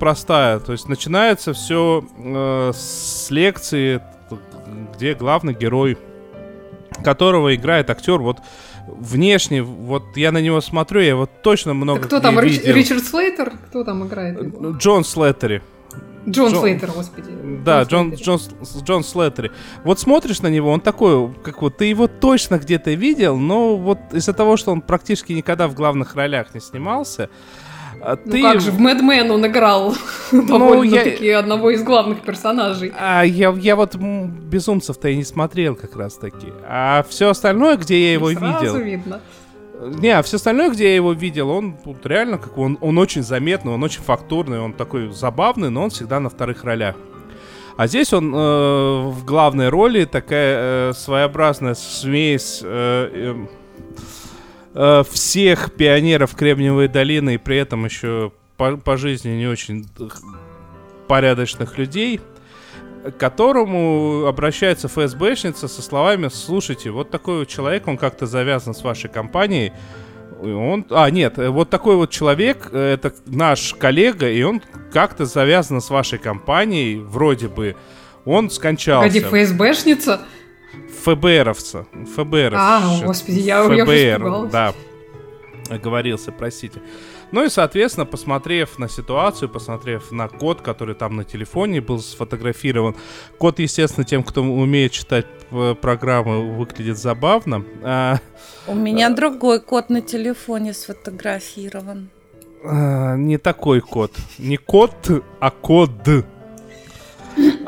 [0.00, 0.58] простая.
[0.58, 4.00] То есть начинается все э, с лекции,
[4.94, 5.98] где главный герой,
[7.04, 8.38] которого играет актер, вот
[8.86, 13.52] внешне, вот я на него смотрю, я вот точно много Кто там, Рич, Ричард Слейтер?
[13.68, 14.40] Кто там играет?
[14.78, 15.62] Джон Слеттери.
[16.28, 17.30] Джон, Джон Слейтер, господи.
[17.64, 19.52] Да, Джон, Джон, Джон, Джон Слеттери.
[19.84, 23.98] Вот смотришь на него, он такой, как вот, ты его точно где-то видел, но вот
[24.12, 27.30] из-за того, что он практически никогда в главных ролях не снимался,
[28.06, 28.40] а ну ты...
[28.40, 29.92] как же, в Мэдмен он играл
[30.32, 31.40] ну, довольно-таки я...
[31.40, 32.92] одного из главных персонажей.
[32.96, 36.52] А я, я вот «Безумцев»-то и не смотрел как раз-таки.
[36.68, 38.78] А все остальное, где я его Сразу видел...
[38.78, 39.20] видно.
[39.80, 43.24] Не, а все остальное, где я его видел, он вот, реально как он, он очень
[43.24, 46.94] заметный, он очень фактурный, он такой забавный, но он всегда на вторых ролях.
[47.76, 53.46] А здесь он э, в главной роли такая э, своеобразная смесь э, э,
[54.76, 59.86] э, всех пионеров Кремниевой долины и при этом еще по, по жизни не очень
[61.08, 62.20] порядочных людей,
[63.04, 68.82] к которому обращается ФСБшница со словами «Слушайте, вот такой вот человек, он как-то завязан с
[68.82, 69.72] вашей компанией,
[70.40, 74.60] он, а, нет, вот такой вот человек, это наш коллега, и он
[74.92, 77.76] как-то завязан с вашей компанией, вроде бы,
[78.26, 79.20] он скончался.
[79.20, 80.20] Погоди, ФСБшница?
[81.06, 81.86] ФБРовца.
[82.16, 82.54] ФБР.
[82.56, 84.74] А, господи, я, ФБР, я да.
[85.70, 86.80] Оговорился, простите.
[87.32, 92.94] Ну и, соответственно, посмотрев на ситуацию, посмотрев на код, который там на телефоне был сфотографирован,
[93.38, 97.64] код, естественно, тем, кто умеет читать э, программы, выглядит забавно.
[97.82, 98.18] А,
[98.66, 102.10] У меня а, другой код на телефоне сфотографирован.
[102.64, 104.12] А, не такой код.
[104.38, 104.94] Не код,
[105.40, 105.90] а код.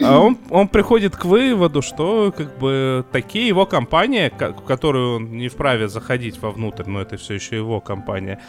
[0.02, 5.32] А он, он приходит к выводу, что как бы такие его компания, в которую он
[5.36, 8.40] не вправе заходить вовнутрь, но это все еще его компания,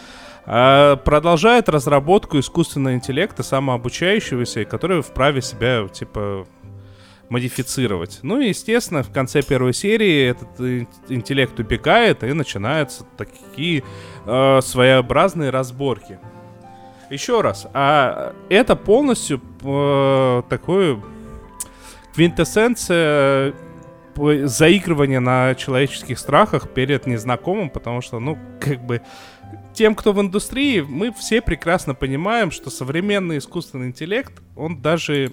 [0.45, 6.47] а, продолжает разработку искусственного интеллекта, самообучающегося, который вправе себя, типа,
[7.29, 8.19] модифицировать.
[8.23, 13.83] Ну и, естественно, в конце первой серии этот интеллект убегает, и начинаются такие
[14.25, 16.19] э, своеобразные разборки.
[17.09, 21.01] Еще раз, а это полностью такое
[22.13, 23.53] квинтэссенция
[24.15, 29.01] э, заигрывания на человеческих страхах перед незнакомым, потому что, ну, как бы
[29.73, 35.31] тем, кто в индустрии, мы все прекрасно понимаем, что современный искусственный интеллект, он даже...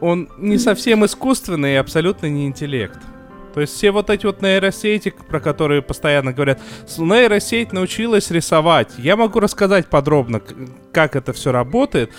[0.00, 2.98] Он не совсем искусственный и абсолютно не интеллект.
[3.56, 6.60] То есть все вот эти вот нейросети, про которые постоянно говорят,
[6.98, 8.92] нейросеть научилась рисовать.
[8.98, 10.42] Я могу рассказать подробно,
[10.92, 12.12] как это все работает.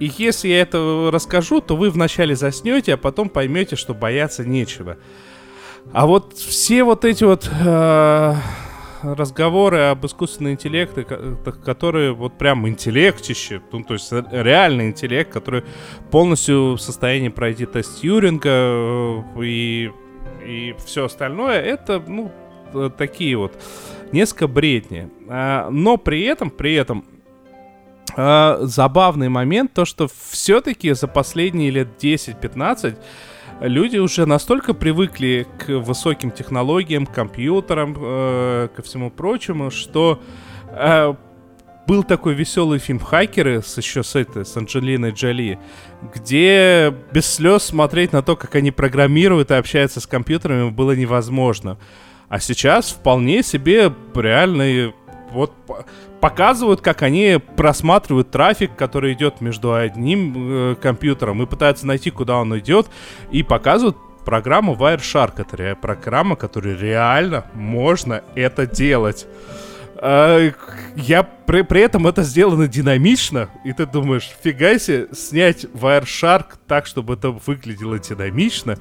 [0.00, 4.98] И если я это расскажу, то вы вначале заснете, а потом поймете, что бояться нечего.
[5.94, 8.34] А вот все вот эти вот э,
[9.02, 11.04] разговоры об искусственном интеллекте,
[11.64, 15.64] которые вот прям интеллектище, ну, то есть реальный интеллект, который
[16.10, 19.90] полностью в состоянии пройти тест Тьюринга э, и
[20.46, 22.32] и все остальное, это, ну,
[22.96, 23.52] такие вот
[24.12, 25.08] несколько бредни.
[25.28, 27.04] А, но при этом, при этом,
[28.16, 32.96] а, забавный момент, то, что все-таки за последние лет 10-15
[33.60, 40.20] люди уже настолько привыкли к высоким технологиям, компьютерам, э, ко всему прочему, что
[40.68, 41.14] э,
[41.86, 45.58] был такой веселый фильм «Хакеры» с еще с этой, с Анджелиной Джоли,
[46.14, 51.78] где без слез смотреть на то, как они программируют и общаются с компьютерами, было невозможно.
[52.28, 54.94] А сейчас вполне себе реальные
[55.32, 55.52] вот
[56.20, 62.36] показывают, как они просматривают трафик, который идет между одним э, компьютером и пытаются найти, куда
[62.36, 62.86] он идет,
[63.30, 65.32] и показывают программу Wireshark.
[65.38, 69.26] Это программа, которой реально можно это делать.
[70.04, 70.50] А,
[70.96, 76.86] я при, при этом это сделано динамично, и ты думаешь, фига себе, снять Wireshark так,
[76.86, 78.78] чтобы это выглядело динамично,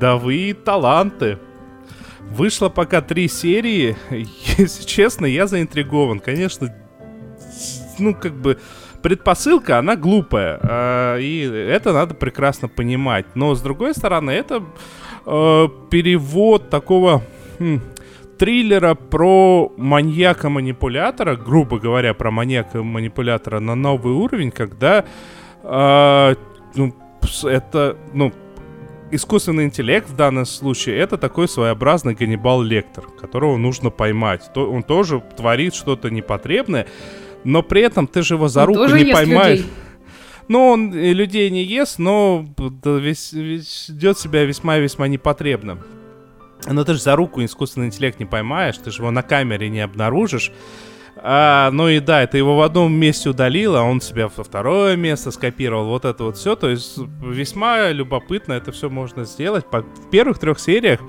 [0.00, 1.38] да вы таланты.
[2.22, 3.96] Вышло пока три серии,
[4.58, 6.18] если честно, я заинтригован.
[6.18, 6.74] Конечно,
[8.00, 8.58] ну, как бы,
[9.00, 13.26] предпосылка, она глупая, э, и это надо прекрасно понимать.
[13.36, 14.64] Но, с другой стороны, это
[15.24, 17.22] э, перевод такого...
[17.60, 17.80] Хм,
[18.38, 25.04] триллера про маньяка-манипулятора, грубо говоря, про маньяка-манипулятора на новый уровень, когда
[25.62, 26.34] э,
[26.74, 26.94] ну,
[27.44, 28.32] это, ну,
[29.10, 34.50] искусственный интеллект в данном случае это такой своеобразный Ганнибал Лектор, которого нужно поймать.
[34.54, 36.86] То, он тоже творит что-то непотребное,
[37.44, 39.58] но при этом ты же его за руку не поймаешь.
[39.58, 39.72] Людей.
[40.46, 42.44] Ну, он людей не ест, но
[42.84, 45.78] весь, весь, ведет себя весьма-весьма непотребно.
[46.66, 49.80] Но ты же за руку искусственный интеллект не поймаешь, ты же его на камере не
[49.80, 50.52] обнаружишь.
[51.16, 54.96] А, ну и да, это его в одном месте удалило, а он себя во второе
[54.96, 56.56] место скопировал, вот это вот все.
[56.56, 59.64] То есть весьма любопытно это все можно сделать.
[59.70, 61.00] По, в первых трех сериях,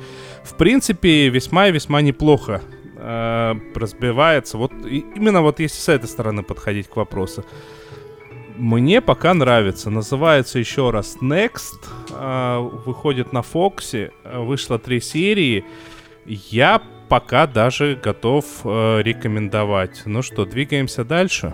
[0.44, 2.62] в принципе, весьма и весьма неплохо
[2.98, 4.58] э, разбивается.
[4.58, 7.44] Вот и, именно вот если с этой стороны подходить к вопросу.
[8.58, 9.90] Мне пока нравится.
[9.90, 11.80] Называется еще раз Next.
[12.12, 14.12] Э, выходит на Фоксе.
[14.24, 15.66] Вышло три серии.
[16.26, 20.04] Я пока даже готов э, рекомендовать.
[20.06, 21.54] Ну что, двигаемся дальше.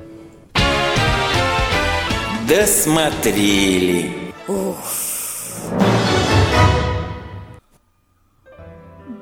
[2.48, 4.12] Досмотрели.
[4.48, 4.78] Ух.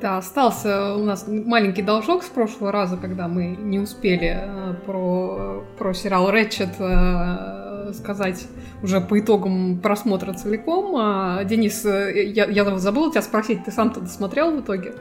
[0.01, 5.65] Да, остался у нас маленький должок с прошлого раза, когда мы не успели э, про,
[5.77, 8.47] про сериал Рэтчет э, сказать
[8.81, 10.95] уже по итогам просмотра целиком.
[10.95, 14.93] А, Денис, э, я, я забыла тебя спросить, ты сам-то досмотрел в итоге?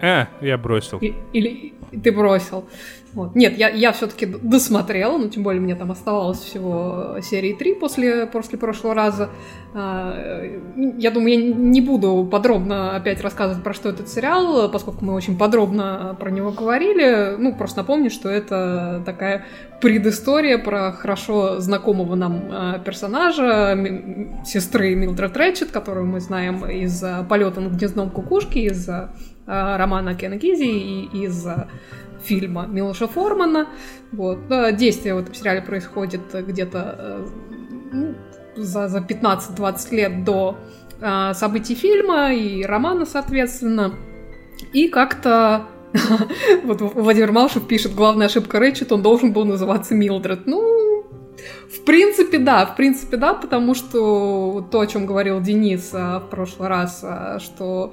[0.00, 0.98] Э, я бросил.
[0.98, 2.68] И, или ты бросил.
[3.14, 3.36] Вот.
[3.36, 8.26] Нет, я, я все-таки досмотрела, ну, тем более мне там оставалось всего серии 3 после,
[8.26, 9.30] после прошлого раза.
[9.72, 10.42] А,
[10.98, 15.38] я думаю, я не буду подробно опять рассказывать про что этот сериал, поскольку мы очень
[15.38, 17.36] подробно про него говорили.
[17.38, 19.46] Ну, просто напомню, что это такая
[19.80, 23.78] предыстория про хорошо знакомого нам персонажа,
[24.44, 28.88] сестры Милдред Рэтчет, которую мы знаем из «Полета над гнездом кукушки», из
[29.46, 31.46] романа Кена Гизи и из
[32.22, 33.68] фильма Милоша Формана.
[34.12, 34.38] Вот.
[34.76, 37.26] Действие в этом сериале происходит где-то э,
[37.92, 38.14] ну,
[38.56, 40.56] за, за 15-20 лет до
[41.00, 43.94] э, событий фильма и романа, соответственно.
[44.72, 45.66] И как-то
[46.64, 50.46] вот Владимир Малышев пишет, главная ошибка Рэчет, он должен был называться Милдред.
[50.46, 50.93] Ну,
[51.68, 56.28] в принципе, да, в принципе, да, потому что то, о чем говорил Денис а, в
[56.28, 57.92] прошлый раз, а, что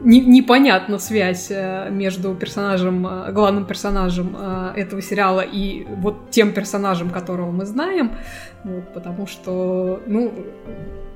[0.00, 4.36] не, непонятна связь а, между персонажем, а, главным персонажем
[4.76, 8.12] этого сериала и вот тем персонажем, которого мы знаем,
[8.64, 10.32] вот, потому что, ну,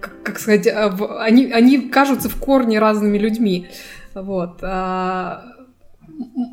[0.01, 3.69] как, как сказать, они, они кажутся в корне разными людьми,
[4.15, 4.63] вот.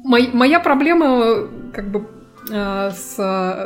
[0.05, 2.18] Моя проблема, как бы, Э,
[2.49, 3.15] с,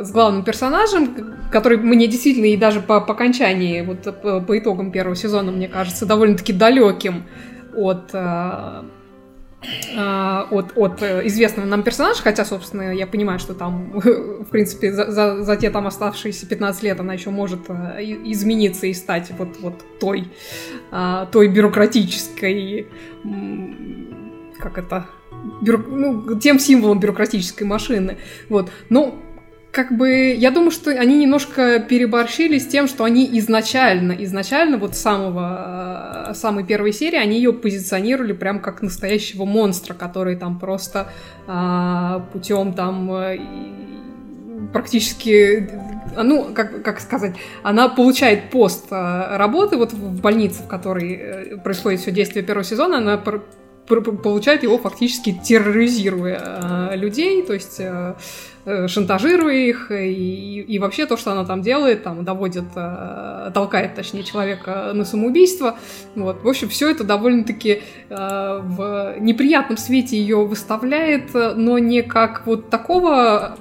[0.02, 4.90] с главным персонажем, который мне действительно и даже по, по окончании, вот по, по итогам
[4.92, 7.24] первого сезона, мне кажется, довольно-таки далеким
[7.74, 8.82] от, э,
[9.96, 15.10] э, от, от известного нам персонажа, хотя, собственно, я понимаю, что там, в принципе, за,
[15.10, 19.74] за, за те там оставшиеся 15 лет она еще может измениться и стать вот, вот
[19.98, 20.30] той,
[21.32, 22.86] той бюрократической,
[24.58, 25.06] как это,
[25.60, 25.78] бюро...
[25.78, 28.16] ну, тем символом бюрократической машины.
[28.48, 28.70] Вот.
[28.90, 29.18] Но
[29.74, 34.94] как бы, я думаю, что они немножко переборщили с тем, что они изначально, изначально вот
[34.94, 41.08] самого, э, самой первой серии, они ее позиционировали прям как настоящего монстра, который там просто
[41.48, 43.40] а, путем там э,
[44.72, 45.68] практически,
[46.16, 52.00] ну, как, как сказать, она получает пост э, работы вот в больнице, в которой происходит
[52.00, 53.20] все действие первого сезона, она
[53.86, 58.14] получает его фактически терроризируя э, людей, то есть э,
[58.64, 62.64] э, шантажируя их, и, и вообще то, что она там делает, там доводит,
[63.52, 65.78] толкает, точнее, человека на самоубийство.
[66.14, 66.42] Вот.
[66.42, 73.56] В общем, все это довольно-таки в неприятном свете ее выставляет, но не как вот такого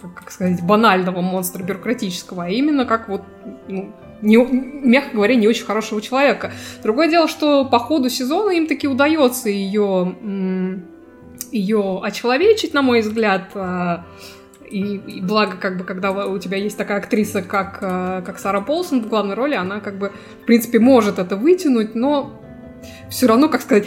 [0.00, 3.22] как, как сказать, банального монстра бюрократического, а именно как вот
[3.66, 6.52] ну, не, мягко говоря, не очень хорошего человека.
[6.82, 10.16] Другое дело, что по ходу сезона им таки удается ее,
[11.52, 13.50] ее очеловечить, на мой взгляд.
[13.54, 14.04] А,
[14.70, 18.60] и, и благо, как бы, когда у тебя есть такая актриса, как, а, как Сара
[18.60, 22.42] Полсон в главной роли, она, как бы, в принципе, может это вытянуть, но
[23.10, 23.86] все равно, как сказать,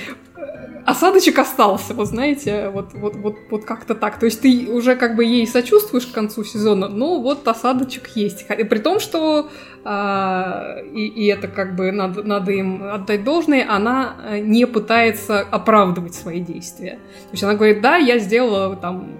[0.85, 4.19] осадочек остался, вот знаете, вот, вот, вот, вот как-то так.
[4.19, 8.47] То есть ты уже как бы ей сочувствуешь к концу сезона, но вот осадочек есть.
[8.47, 9.49] При том, что
[9.83, 15.39] а, и, и это как бы надо, надо им отдать должное, она э, не пытается
[15.41, 16.93] оправдывать свои действия.
[16.93, 19.17] То есть она говорит, да, я сделала там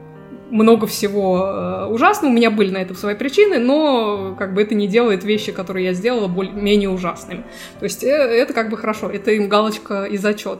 [0.51, 4.75] много всего э, ужасного, у меня были на это свои причины, но как бы это
[4.75, 7.43] не делает вещи, которые я сделала, более, менее ужасными.
[7.79, 10.59] То есть э, это как бы хорошо, это им галочка и зачет.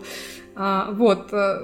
[0.63, 1.33] А, вот.
[1.33, 1.57] Э,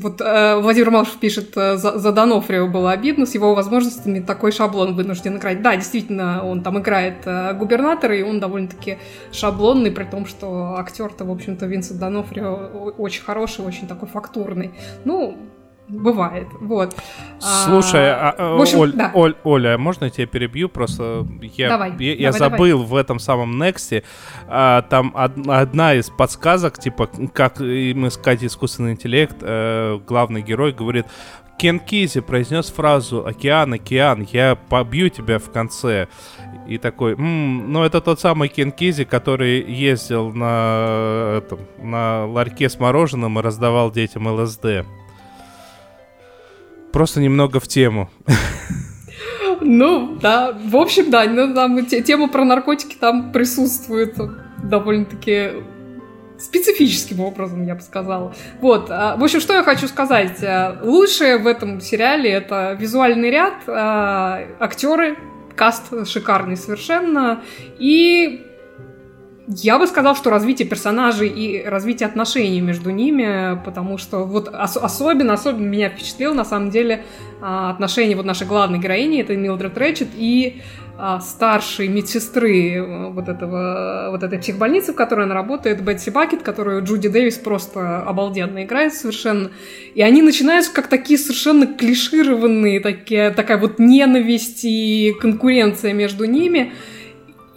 [0.00, 4.52] вот э, Владимир Малышев пишет, э, за, за Донофрио было обидно, с его возможностями такой
[4.52, 5.62] шаблон вынужден играть.
[5.62, 8.98] Да, действительно, он там играет э, губернатора, и он довольно-таки
[9.32, 14.70] шаблонный, при том, что актер-то, в общем-то, Винсент Донофрио очень хороший, очень такой фактурный.
[15.04, 15.36] Ну,
[15.92, 16.96] Бывает, вот.
[17.38, 19.10] Слушай, а, а, в общем, Оль, да.
[19.12, 20.70] Оль, Оля, можно я тебя перебью?
[20.70, 22.86] Просто я, давай, я, я давай, забыл давай.
[22.86, 24.02] в этом самом Нексте,
[24.48, 30.72] а, там од, одна из подсказок, типа, как им искать искусственный интеллект, а, главный герой
[30.72, 31.04] говорит,
[31.58, 36.08] Кен Кизи произнес фразу «Океан, океан, я побью тебя в конце».
[36.66, 42.70] И такой, м-м, ну это тот самый Кен Кизи, который ездил на, этом, на ларьке
[42.70, 44.86] с мороженым и раздавал детям ЛСД.
[46.92, 48.10] Просто немного в тему.
[49.60, 54.16] Ну, да, в общем, да, ну, там тема про наркотики там присутствует
[54.62, 55.62] довольно-таки
[56.38, 58.34] специфическим образом, я бы сказала.
[58.60, 60.42] Вот, а, в общем, что я хочу сказать.
[60.42, 65.16] А, лучшее в этом сериале это визуальный ряд, а, актеры,
[65.54, 67.42] каст шикарный совершенно,
[67.78, 68.46] и
[69.48, 74.76] я бы сказал, что развитие персонажей и развитие отношений между ними, потому что вот ос-
[74.76, 77.04] особенно, особенно меня впечатлило на самом деле
[77.40, 80.62] а, отношения вот нашей главной героини, это Милдред Рэтчет, и
[80.96, 86.42] а, старшей медсестры э, вот, этого, вот этой психбольницы, в которой она работает, Бетси Бакет,
[86.42, 89.50] которую Джуди Дэвис просто обалденно играет совершенно.
[89.94, 96.72] И они начинаются как такие совершенно клишированные, такие, такая вот ненависть и конкуренция между ними–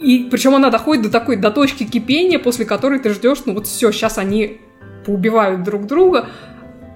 [0.06, 3.66] и причем она доходит до такой, до точки кипения, после которой ты ждешь, ну вот
[3.66, 4.62] все, сейчас они
[5.03, 6.28] поубивают друг друга,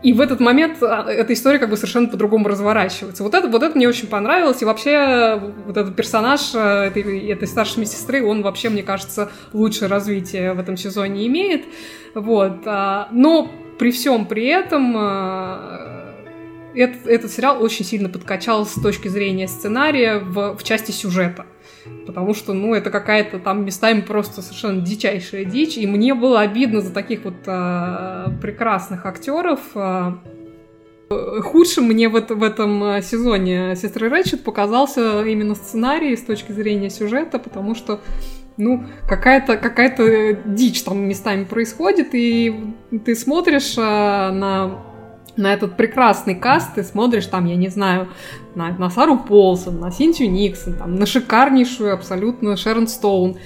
[0.04, 3.24] и в этот момент а, эта история как бы совершенно по-другому разворачивается.
[3.24, 4.62] Вот это, вот это мне очень понравилось.
[4.62, 9.90] И вообще вот этот персонаж э, этой, этой старшей медсестры, он вообще, мне кажется, лучшее
[9.90, 11.66] развитие в этом сезоне имеет.
[12.14, 12.62] Вот.
[12.66, 16.14] А, но при всем при этом э,
[16.76, 21.46] этот, этот сериал очень сильно подкачал с точки зрения сценария в, в части сюжета
[22.06, 26.82] потому что, ну, это какая-то там местами просто совершенно дичайшая дичь, и мне было обидно
[26.82, 29.60] за таких вот э, прекрасных актеров.
[29.76, 30.14] Э,
[31.42, 36.90] худшим мне в, в этом а, сезоне «Сестры Рэтчет» показался именно сценарий с точки зрения
[36.90, 38.00] сюжета, потому что
[38.58, 42.74] ну, какая-то какая дичь там местами происходит, и
[43.06, 44.89] ты смотришь а, на
[45.38, 48.10] на этот прекрасный каст, ты смотришь там, я не знаю,
[48.56, 53.38] на, на Сару Полсон, на Синтию Никсон, там, на шикарнейшую абсолютно Шерон Стоун.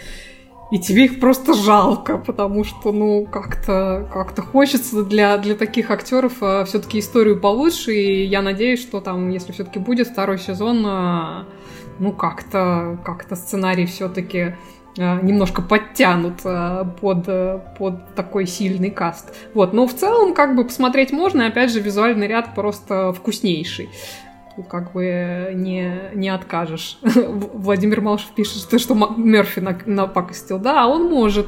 [0.72, 6.34] И тебе их просто жалко, потому что, ну, как-то как хочется для, для таких актеров
[6.42, 7.94] а, все-таки историю получше.
[7.94, 11.46] И я надеюсь, что там, если все-таки будет второй сезон, а,
[12.00, 14.56] ну, как-то как сценарий все-таки
[14.98, 17.26] немножко подтянут а, под,
[17.78, 19.36] под такой сильный каст.
[19.54, 23.90] Вот, но в целом, как бы, посмотреть можно, и, опять же, визуальный ряд просто вкуснейший.
[24.56, 27.00] Тут как бы не, не откажешь.
[27.02, 30.60] Владимир Малышев пишет, что Мерфи напакостил.
[30.60, 31.48] Да, он может.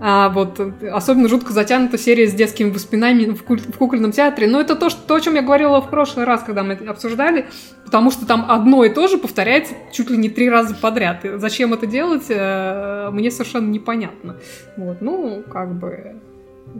[0.00, 0.60] А вот
[0.92, 4.46] особенно жутко затянута серия с детскими воспоминаниями в, куль- в кукольном театре.
[4.46, 6.90] Но это то, что, то, о чем я говорила в прошлый раз, когда мы это
[6.90, 7.46] обсуждали,
[7.84, 11.24] потому что там одно и то же повторяется чуть ли не три раза подряд.
[11.24, 14.36] И зачем это делать, э, мне совершенно непонятно.
[14.76, 16.16] Вот, ну, как бы...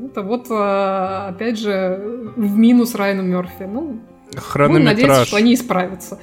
[0.07, 3.63] Это вот, э, опять же, в минус Райану Мерфи.
[3.63, 4.01] Ну,
[4.35, 4.97] Хронометраж.
[4.99, 6.19] Ну, надеюсь, что они исправятся.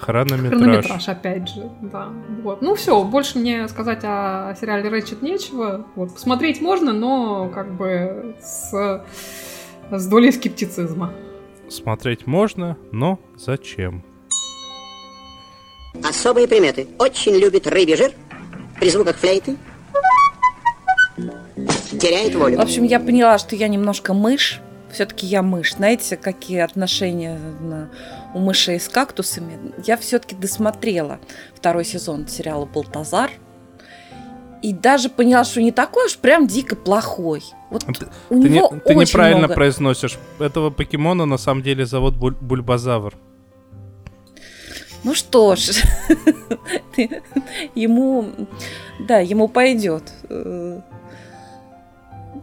[0.00, 0.60] Хронометраж.
[0.60, 2.08] Хронометраж, опять же, да.
[2.42, 2.62] Вот.
[2.62, 5.86] Ну все, больше мне сказать о сериале Рэчет нечего.
[5.94, 6.14] Вот.
[6.14, 9.04] Посмотреть можно, но как бы с,
[9.90, 11.12] с долей скептицизма.
[11.68, 14.02] Смотреть можно, но зачем?
[16.08, 16.88] Особые приметы.
[16.98, 18.12] Очень любит рыбий жир
[18.78, 19.56] при звуках флейты.
[22.00, 22.56] Теряет волю.
[22.56, 24.60] В общем, я поняла, что я немножко мышь.
[24.92, 25.74] Все-таки я мышь.
[25.74, 27.38] Знаете, какие отношения
[28.34, 29.72] у мышей с кактусами?
[29.84, 31.20] Я все-таки досмотрела
[31.54, 33.30] второй сезон сериала «Балтазар».
[34.62, 37.42] И даже поняла, что не такой уж прям дико плохой.
[37.70, 39.54] Вот ты, у ты него не, ты очень неправильно много...
[39.54, 40.18] произносишь.
[40.38, 43.14] Этого покемона на самом деле зовут Буль, Бульбазавр.
[45.02, 45.82] Ну что ж,
[47.74, 48.26] ему,
[48.98, 50.12] да, ему пойдет.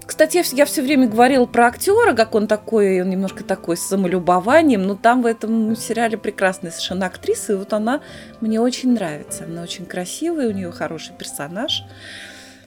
[0.07, 4.83] Кстати, я, все время говорила про актера, как он такой, он немножко такой с самолюбованием,
[4.83, 8.01] но там в этом сериале прекрасная совершенно актриса, и вот она
[8.39, 9.43] мне очень нравится.
[9.43, 11.83] Она очень красивая, у нее хороший персонаж.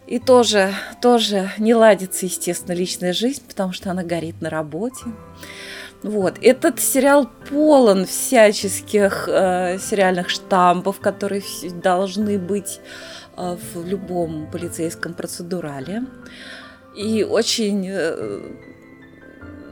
[0.06, 5.04] И тоже, тоже не ладится, естественно, личная жизнь, потому что она горит на работе.
[6.02, 6.38] Вот.
[6.42, 11.42] Этот сериал полон всяческих э, сериальных штампов, которые
[11.82, 12.80] должны быть
[13.36, 16.02] э, в любом полицейском процедурале.
[16.96, 18.40] И очень, э,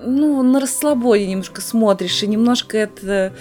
[0.05, 3.33] ну, на расслабоне немножко смотришь, и немножко это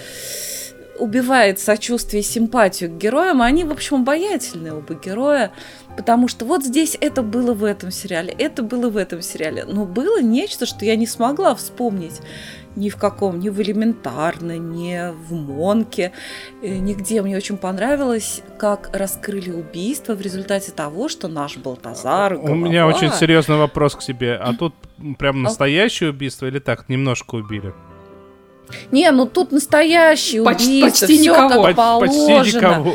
[0.98, 3.40] убивает сочувствие и симпатию к героям.
[3.40, 5.52] Они, в общем, обаятельные оба героя.
[5.98, 9.64] Потому что вот здесь это было в этом сериале, это было в этом сериале.
[9.64, 12.20] Но было нечто, что я не смогла вспомнить
[12.76, 16.12] ни в каком, ни в элементарно, ни в Монке,
[16.62, 17.20] э, нигде.
[17.20, 22.34] Мне очень понравилось, как раскрыли убийство в результате того, что наш Балтазар...
[22.34, 24.36] У меня очень серьезный вопрос к себе.
[24.36, 24.74] А тут
[25.18, 27.74] прям настоящее убийство или так, немножко убили?
[28.92, 31.64] Не, ну тут настоящее убийство, почти никого.
[31.64, 32.38] как положено.
[32.38, 32.94] Почти никого.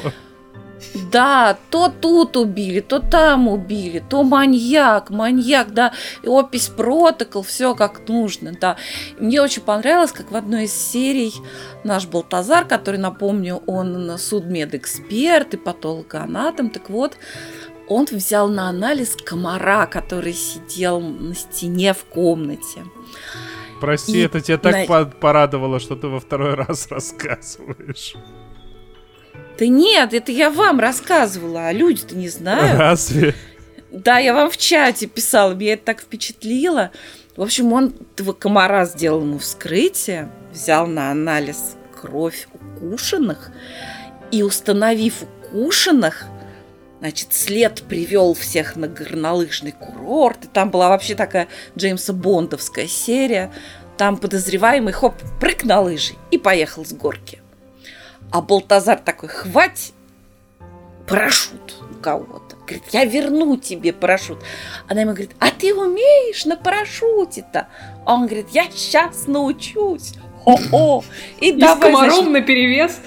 [1.14, 5.93] Да, то тут убили, то там убили, то маньяк, маньяк, да,
[6.24, 8.78] и опись протокол, все как нужно, да.
[9.20, 11.32] И мне очень понравилось, как в одной из серий
[11.84, 17.16] наш Балтазар, который, напомню, он судмедэксперт и патологоанатом, так вот,
[17.88, 22.86] он взял на анализ комара, который сидел на стене в комнате.
[23.80, 25.05] Прости, и это тебя так на...
[25.05, 28.16] порадовало, что ты во второй раз рассказываешь.
[29.58, 32.80] Да нет, это я вам рассказывала, а люди-то не знают.
[32.80, 33.36] Разве?
[33.91, 36.91] Да, я вам в чате писала, меня это так впечатлило.
[37.36, 43.51] В общем, он этого комара сделал ему вскрытие, взял на анализ кровь укушенных
[44.32, 46.26] и, установив укушенных,
[46.99, 50.45] значит, след привел всех на горнолыжный курорт.
[50.45, 51.47] И там была вообще такая
[51.78, 53.51] Джеймса Бондовская серия.
[53.97, 57.42] Там подозреваемый, хоп, прыг на лыжи и поехал с горки.
[58.34, 59.93] А Балтазар такой, хвать
[61.07, 62.55] парашют у кого-то.
[62.65, 64.39] Говорит, я верну тебе парашют.
[64.88, 67.67] Она ему говорит, а ты умеешь на парашюте-то?
[68.05, 70.15] А он говорит, я сейчас научусь.
[70.45, 71.03] О-о.
[71.41, 72.99] И, и давай, с комаром значит, перевес.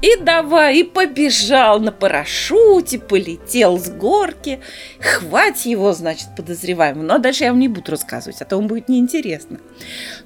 [0.00, 4.60] И давай, и побежал на парашюте, полетел с горки.
[4.98, 7.04] Хвать его, значит, подозреваемый.
[7.04, 9.60] Но дальше я вам не буду рассказывать, а то вам будет неинтересно.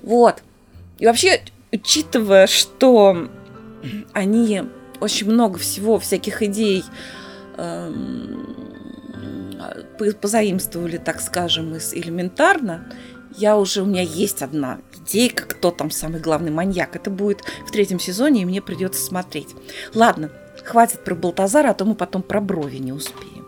[0.05, 0.36] Вот.
[1.01, 1.40] И вообще,
[1.72, 3.28] учитывая, что
[4.12, 4.62] они
[5.01, 6.85] очень много всего, всяких идей
[7.57, 8.57] эм,
[10.20, 12.87] позаимствовали, так скажем, из элементарно.
[13.37, 16.97] Я уже, у меня есть одна идейка, кто там самый главный маньяк.
[16.97, 19.55] Это будет в третьем сезоне, и мне придется смотреть.
[19.95, 20.31] Ладно,
[20.64, 23.47] хватит про Балтазара, а то мы потом про брови не успеем.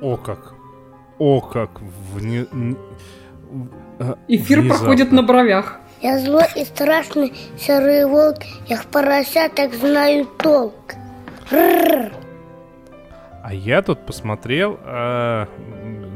[0.00, 0.54] О как!
[1.18, 1.80] О как!
[2.12, 2.46] Вне...
[4.26, 4.78] Эфир Внезапно.
[4.78, 5.80] проходит на бровях.
[6.04, 10.94] Я злой и страшный серый волк, я в поросятах знаю толк.
[11.50, 12.10] А
[13.50, 15.46] я тут посмотрел, э,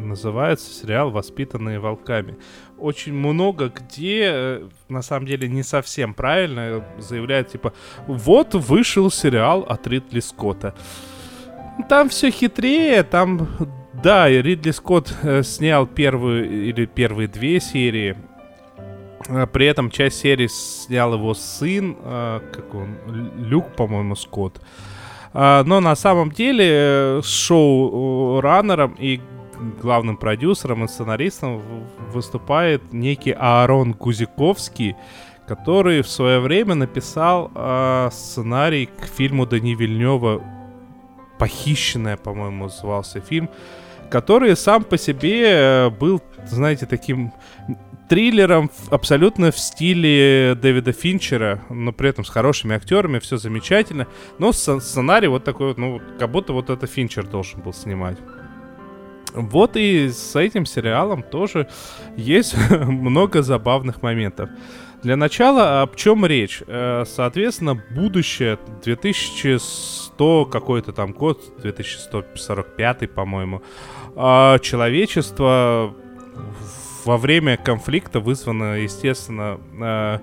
[0.04, 2.36] называется сериал «Воспитанные волками».
[2.76, 7.72] Очень много где, э, на самом деле, не совсем правильно заявляют, типа,
[8.06, 10.74] вот вышел сериал от Ридли Скотта.
[11.88, 13.48] Там все хитрее, там
[14.02, 18.16] да, Ридли Скотт э, снял первую или первые две серии,
[19.52, 22.96] при этом часть серии снял его сын, а, как он,
[23.36, 24.60] Люк, по-моему, Скотт.
[25.34, 29.20] А, но на самом деле э, шоу-раннером и
[29.82, 31.62] главным продюсером и сценаристом
[32.12, 34.96] выступает некий Аарон Гузиковский,
[35.46, 37.50] который в свое время написал
[38.12, 40.42] сценарий к фильму Дани Вильнева
[41.38, 43.48] «Похищенная», по-моему, назывался фильм,
[44.10, 47.32] который сам по себе э, был, знаете, таким
[48.08, 54.06] триллером абсолютно в стиле Дэвида Финчера, но при этом с хорошими актерами, все замечательно.
[54.38, 58.18] Но сценарий вот такой вот, ну, как будто вот это Финчер должен был снимать.
[59.34, 61.68] Вот и с этим сериалом тоже
[62.16, 64.50] есть много забавных моментов.
[65.02, 66.62] Для начала, об чем речь?
[66.66, 73.62] Э, соответственно, будущее 2100 какой-то там год, 2145, по-моему,
[74.16, 75.94] а человечество
[77.08, 80.18] во время конфликта вызвано, естественно, э,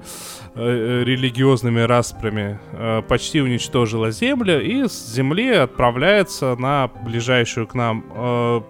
[0.54, 8.64] э, религиозными распрями, э, почти уничтожила Землю, и с Земли отправляется на ближайшую к нам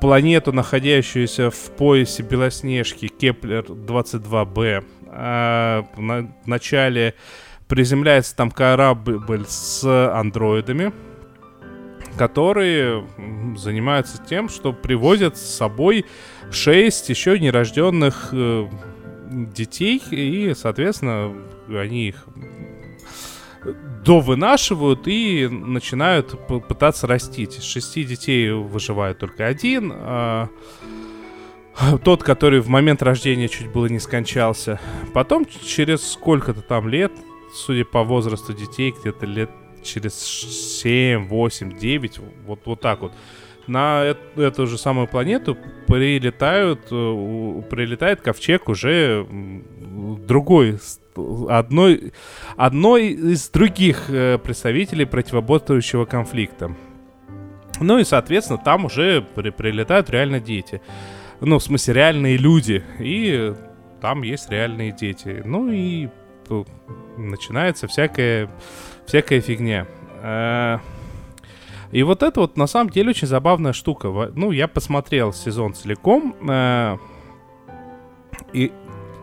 [0.00, 4.84] планету, находящуюся в поясе Белоснежки, Кеплер-22b.
[5.94, 7.14] В начале
[7.68, 10.92] приземляется там корабль с андроидами,
[12.22, 13.04] которые
[13.56, 16.06] занимаются тем, что привозят с собой
[16.52, 18.68] шесть еще нерожденных э,
[19.28, 21.34] детей, и, соответственно,
[21.68, 22.24] они их
[24.04, 27.58] довынашивают и начинают пытаться растить.
[27.58, 29.92] Из шести детей выживает только один.
[29.92, 30.48] а
[32.04, 34.78] тот, который в момент рождения чуть было не скончался.
[35.12, 37.10] Потом через сколько-то там лет,
[37.52, 39.50] судя по возрасту детей, где-то лет
[39.82, 43.12] через 7, 8, 9, вот, вот так вот,
[43.66, 45.56] на эт- эту же самую планету
[45.86, 49.26] прилетают, э, прилетает ковчег уже
[50.26, 50.78] другой,
[51.48, 52.12] одной,
[52.56, 56.74] одной из других э, представителей противоборствующего конфликта.
[57.80, 60.80] Ну и, соответственно, там уже при- прилетают реально дети.
[61.40, 62.82] Ну, в смысле, реальные люди.
[63.00, 63.52] И
[64.00, 65.42] там есть реальные дети.
[65.44, 66.08] Ну и
[67.16, 68.48] начинается всякая,
[69.06, 69.86] всякая фигня.
[70.22, 70.78] Э,
[71.92, 74.08] И вот это вот на самом деле очень забавная штука.
[74.34, 76.34] Ну, я посмотрел сезон целиком.
[76.48, 76.96] э,
[78.52, 78.72] И,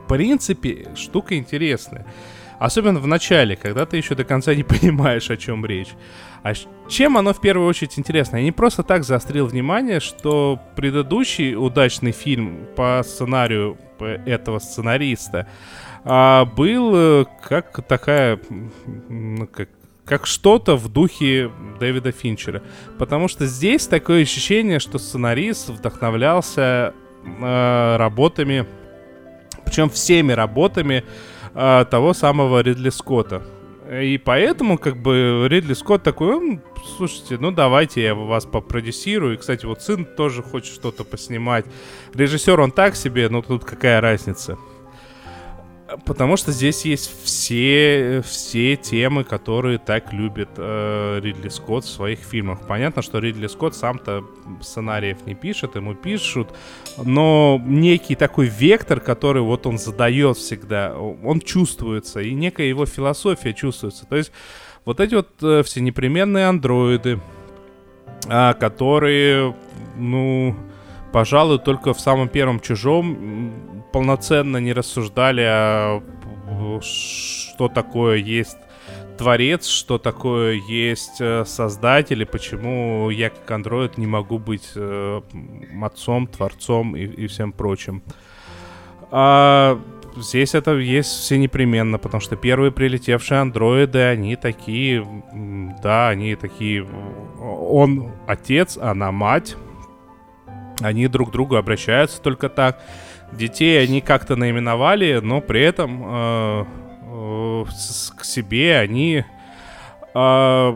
[0.05, 2.05] в принципе, штука интересная.
[2.59, 5.89] Особенно в начале, когда ты еще до конца не понимаешь, о чем речь.
[6.43, 6.53] А
[6.89, 8.37] чем оно в первую очередь интересно?
[8.37, 13.77] Я не просто так заострил внимание, что предыдущий удачный фильм по сценарию
[14.25, 15.47] этого сценариста
[16.11, 18.39] а, был э, как такая,
[19.53, 19.69] как,
[20.05, 22.63] как что-то в духе Дэвида Финчера.
[22.97, 28.65] Потому что здесь такое ощущение, что сценарист вдохновлялся э, работами,
[29.65, 31.03] причем всеми работами
[31.53, 33.43] э, того самого Ридли Скотта.
[33.91, 36.63] И поэтому, как бы, Ридли Скотт такой, «М,
[36.97, 39.35] слушайте, ну давайте я вас попродюсирую.
[39.35, 41.65] И, кстати, вот сын тоже хочет что-то поснимать.
[42.15, 44.57] Режиссер он так себе, но тут какая разница?
[46.05, 52.19] Потому что здесь есть все, все темы, которые так любит э, Ридли Скотт в своих
[52.19, 52.59] фильмах.
[52.67, 54.23] Понятно, что Ридли Скотт сам-то
[54.61, 56.53] сценариев не пишет, ему пишут,
[56.97, 63.53] но некий такой вектор, который вот он задает всегда, он чувствуется, и некая его философия
[63.53, 64.05] чувствуется.
[64.05, 64.31] То есть
[64.85, 67.19] вот эти вот э, все непременные андроиды,
[68.27, 69.55] а, которые,
[69.97, 70.55] ну,
[71.11, 78.57] пожалуй, только в самом первом чужом полноценно не рассуждали о п- что такое есть
[79.17, 85.21] творец, что такое есть э, создатель, и почему я как андроид не могу быть э,
[85.81, 88.01] отцом, творцом и, и всем прочим.
[89.11, 89.79] А
[90.15, 95.05] здесь это есть все непременно, потому что первые прилетевшие андроиды, они такие,
[95.83, 96.87] да, они такие,
[97.41, 99.57] он отец, она мать,
[100.81, 102.81] они друг к другу обращаются только так.
[103.31, 106.65] Детей они как-то наименовали, но при этом э,
[107.03, 107.65] э,
[108.17, 109.23] к себе они
[110.15, 110.75] э,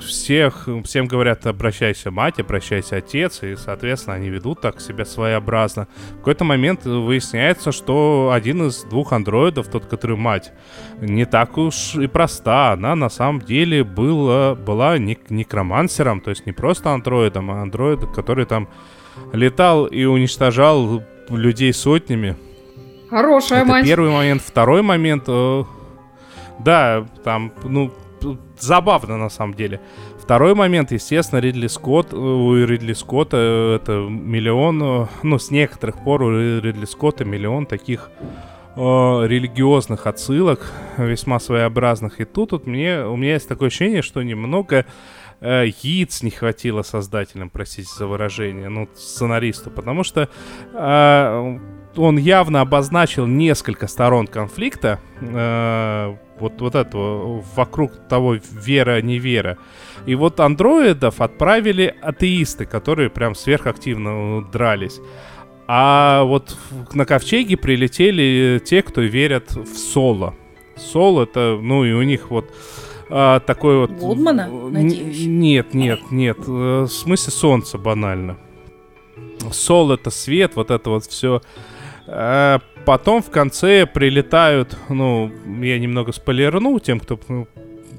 [0.00, 5.88] всех, всем говорят, обращайся мать, обращайся отец, и, соответственно, они ведут так себя своеобразно.
[6.12, 10.52] В какой-то момент выясняется, что один из двух андроидов, тот, который мать,
[11.00, 12.72] не так уж и проста.
[12.72, 18.06] Она на самом деле была, была нек- некромансером, то есть не просто андроидом, а андроид,
[18.14, 18.68] который там
[19.32, 22.36] летал и уничтожал людей сотнями.
[23.10, 23.84] Хорошая Это мать.
[23.86, 24.42] первый момент.
[24.42, 25.64] Второй момент, э,
[26.58, 27.92] да, там, ну,
[28.58, 29.80] забавно на самом деле.
[30.20, 35.50] Второй момент, естественно, Ридли Скотт, э, у Ридли Скотта э, это миллион, э, ну, с
[35.50, 38.10] некоторых пор у Ри- Ридли Скотта миллион таких
[38.76, 42.20] э, религиозных отсылок, весьма своеобразных.
[42.20, 44.84] И тут вот мне, у меня есть такое ощущение, что немного
[45.40, 50.28] э, яиц не хватило создателям, простите за выражение, ну, сценаристу, потому что
[50.72, 51.58] э,
[51.96, 59.58] он явно обозначил несколько сторон конфликта, э, вот, вот этого, вокруг того вера-невера.
[60.06, 65.00] И вот андроидов отправили атеисты, которые прям сверхактивно дрались.
[65.66, 66.56] А вот
[66.94, 70.34] на ковчеге прилетели те, кто верят в соло.
[70.76, 72.50] Сол это, ну и у них вот
[73.10, 73.90] а, такой вот...
[73.92, 75.26] Гудмана, Н- надеюсь?
[75.26, 76.38] Нет, нет, нет.
[76.46, 78.36] э, В смысле солнца банально.
[79.52, 81.40] Сол это свет, вот это вот все.
[82.84, 85.30] Потом в конце прилетают, ну,
[85.62, 87.46] я немного спойлерну тем, кто ну,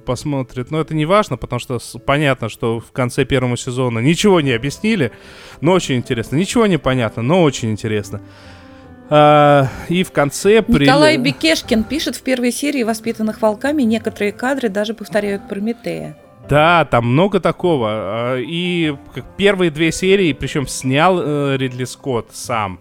[0.03, 4.51] посмотрит, но это не важно, потому что понятно, что в конце первого сезона ничего не
[4.51, 5.12] объяснили,
[5.62, 6.38] но очень интересно.
[6.38, 8.22] Ничего не понятно, но очень интересно.
[9.10, 10.62] А, и в конце...
[10.62, 16.16] прили- Николай Бекешкин пишет в первой серии «Воспитанных волками» некоторые кадры даже повторяют Прометея.
[16.47, 17.88] Да, там много такого.
[17.91, 18.95] А, И
[19.38, 22.80] первые две серии, причем снял э, Ридли Скотт сам.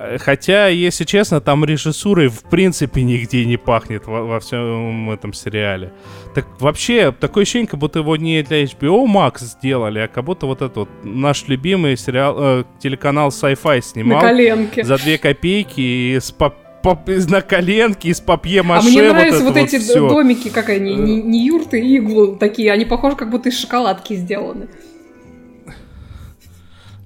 [0.00, 5.32] Э, Хотя, если честно, там режиссурой в принципе нигде не пахнет во, во всем этом
[5.34, 5.92] сериале.
[6.34, 10.46] Так вообще, такое ощущение, как будто его не для HBO Max сделали, а как будто
[10.46, 14.84] вот этот вот наш любимый сериал, э, телеканал Sci-Fi На снимал коленке.
[14.84, 16.56] за две копейки и с пап-
[17.08, 20.08] из- на коленке из папье А мне вот нравятся это вот эти всё.
[20.08, 24.68] домики, как они, не, не юрты, иглы такие, они похожи, как будто из шоколадки сделаны.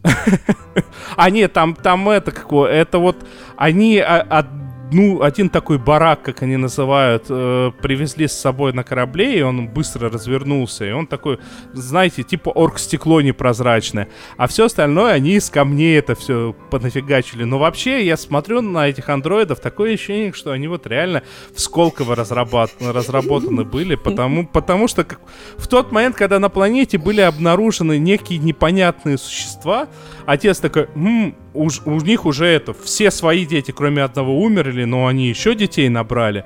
[1.17, 3.17] А нет, там, там это какое, это вот
[3.57, 4.47] они а,
[4.87, 9.69] одну, один такой барак, как они называют, э, привезли с собой на корабле, и он
[9.69, 11.39] быстро развернулся, и он такой,
[11.73, 17.45] знаете, типа оргстекло непрозрачное, а все остальное они из камней это все понафигачили.
[17.45, 21.23] Но вообще, я смотрю на этих андроидов, такое ощущение, что они вот реально
[21.55, 25.21] в Сколково разработ- разработаны были, потому, потому что как-
[25.57, 29.89] в тот момент, когда на планете были обнаружены некие непонятные существа,
[30.27, 35.07] отец такой, «М, уж- у них уже это, все свои дети, кроме одного, умерли, но
[35.07, 36.45] они еще детей набрали.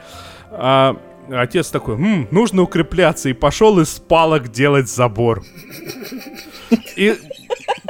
[0.50, 0.96] А
[1.30, 5.42] отец такой, «М, нужно укрепляться, и пошел из палок делать забор.
[6.96, 7.14] И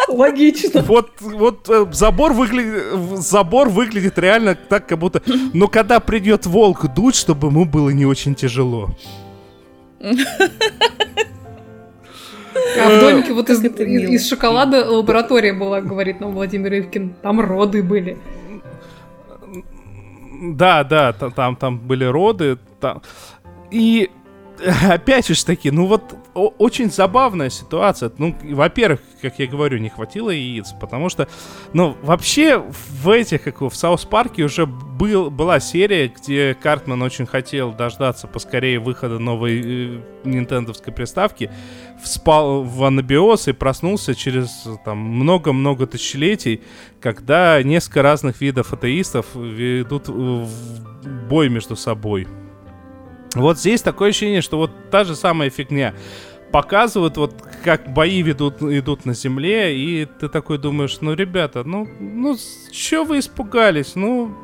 [0.08, 0.82] Логично.
[0.82, 2.82] вот, вот э, забор, выглядит,
[3.18, 5.22] забор выглядит реально так, как будто...
[5.52, 8.88] Но когда придет волк дуть, чтобы ему было не очень тяжело.
[12.54, 17.14] А в домике вот из, из- шоколада лаборатория была, говорит нам Владимир Ивкин.
[17.22, 18.16] Там роды были.
[20.40, 22.58] Да, да, та- там, там были роды.
[22.80, 23.02] Там...
[23.70, 24.10] И
[24.88, 28.10] опять же таки, ну вот очень забавная ситуация.
[28.18, 31.28] Ну, во-первых, как я говорю, не хватило яиц, потому что,
[31.72, 37.26] ну, вообще в этих, как в Саус Парке уже был, была серия, где Картман очень
[37.26, 41.50] хотел дождаться поскорее выхода новой э, нинтендовской приставки,
[42.02, 46.62] вспал в анабиоз и проснулся через там много-много тысячелетий,
[47.00, 50.08] когда несколько разных видов атеистов ведут
[51.28, 52.26] бой между собой.
[53.34, 55.94] Вот здесь такое ощущение, что вот та же самая фигня.
[56.52, 61.86] Показывают, вот как бои ведут, идут на земле, и ты такой думаешь, ну, ребята, ну,
[62.00, 62.36] ну,
[62.70, 63.96] чё вы испугались?
[63.96, 64.34] Ну,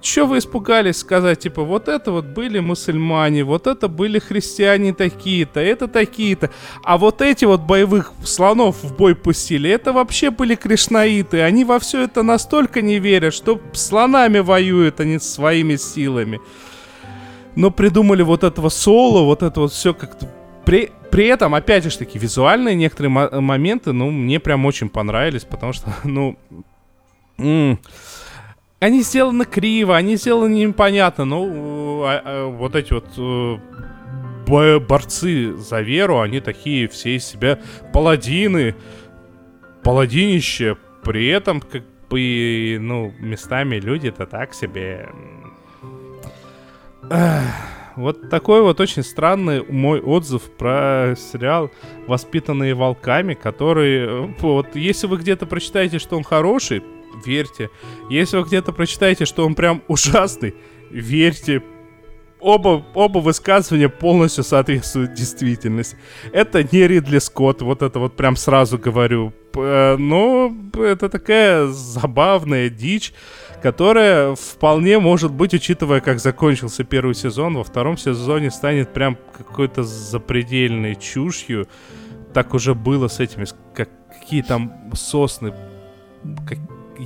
[0.00, 5.58] чё вы испугались сказать, типа, вот это вот были мусульмане, вот это были христиане такие-то,
[5.58, 6.50] это такие-то,
[6.84, 11.78] а вот эти вот боевых слонов в бой пустили, это вообще были кришнаиты, они во
[11.78, 16.40] все это настолько не верят, что слонами воюют они своими силами
[17.56, 20.28] но придумали вот этого соло, вот это вот все как-то...
[20.66, 25.44] При, при этом, опять же таки, визуальные некоторые мо- моменты, ну, мне прям очень понравились,
[25.44, 26.36] потому что, ну...
[27.38, 27.78] м,
[28.80, 33.60] они сделаны криво, они сделаны непонятно, но э, а- а вот эти вот
[34.46, 37.58] бо- борцы за веру, они такие все из себя
[37.92, 38.74] паладины,
[39.84, 45.08] паладинище, при этом как бы, ну, местами люди-то так себе.
[47.08, 47.44] Эх,
[47.96, 51.70] Вот такой вот очень странный мой отзыв про сериал
[52.06, 56.82] «Воспитанные волками», который, э, вот, если вы где-то прочитаете, что он хороший,
[57.24, 57.70] верьте.
[58.10, 60.54] Если вы где-то прочитаете, что он прям ужасный,
[60.90, 61.62] верьте.
[62.38, 65.96] Оба, оба высказывания полностью соответствуют действительности.
[66.32, 69.32] Это не Ридли Скотт, вот это вот прям сразу говорю.
[69.54, 73.14] Э, Но это такая забавная дичь,
[73.62, 79.82] которая вполне может быть, учитывая, как закончился первый сезон, во втором сезоне станет прям какой-то
[79.82, 81.66] запредельной чушью.
[82.32, 85.54] Так уже было с этими, как, какие там сосны.
[86.48, 86.58] Как-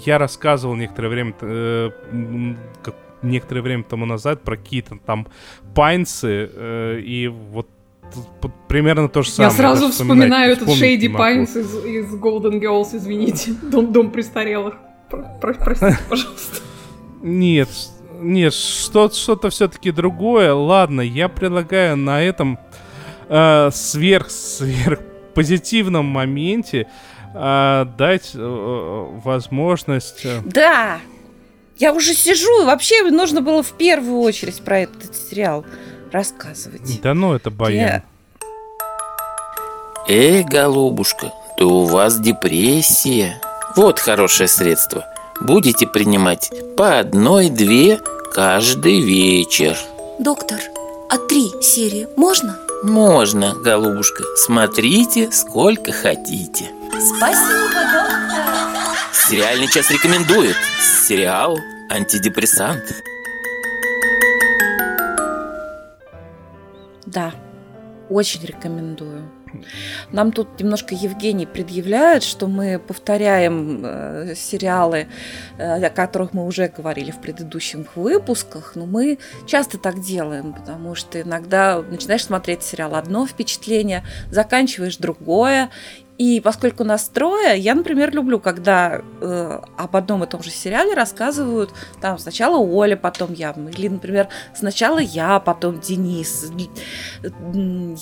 [0.05, 1.91] я рассказывал некоторое время, э,
[2.83, 5.27] как- некоторое время тому назад про какие-то там
[5.75, 7.69] пайнсы, э, и вот
[8.69, 9.51] примерно то же самое.
[9.53, 11.09] Я сразу вспоминаю этот Шейди.
[11.09, 13.53] Пайнс из, из Golden Girls, извините.
[13.63, 14.75] Дом, дом престарелых.
[15.11, 16.57] Про- про- простите, пожалуйста.
[17.23, 17.69] Нет,
[18.21, 20.55] нет, что, что-то все-таки другое.
[20.55, 22.59] Ладно, я предлагаю на этом
[23.29, 25.01] э, сверх, сверх
[25.35, 26.87] позитивном моменте
[27.35, 30.25] э, дать э, возможность...
[30.25, 30.99] э, Да!
[31.79, 35.65] Я уже сижу, и вообще нужно было в первую очередь про этот сериал
[36.13, 37.01] рассказывать.
[37.03, 38.03] Да ну, это баян.
[40.09, 43.41] Эй, голубушка, то у вас депрессия.
[43.77, 45.07] Вот хорошее средство.
[45.41, 48.01] Будете принимать по одной-две
[48.35, 49.77] каждый вечер.
[50.19, 50.59] Доктор,
[51.09, 52.59] а три серии можно?
[52.83, 54.25] Можно, голубушка.
[54.37, 56.71] Смотрите, сколько хотите.
[56.89, 58.97] Спасибо, доктор.
[59.13, 60.57] Сериальный час рекомендует.
[61.07, 61.57] Сериал
[61.91, 62.83] «Антидепрессант».
[67.07, 67.33] Да,
[68.09, 69.31] очень рекомендую.
[70.13, 75.09] Нам тут немножко Евгений предъявляет, что мы повторяем э, сериалы,
[75.59, 80.95] э, о которых мы уже говорили в предыдущих выпусках, но мы часто так делаем, потому
[80.95, 85.71] что иногда начинаешь смотреть сериал одно впечатление, заканчиваешь другое,
[86.21, 90.93] и поскольку нас трое, я, например, люблю, когда э, об одном и том же сериале
[90.93, 93.53] рассказывают там сначала Оля, потом я.
[93.75, 96.53] Или, например, сначала я, потом Денис.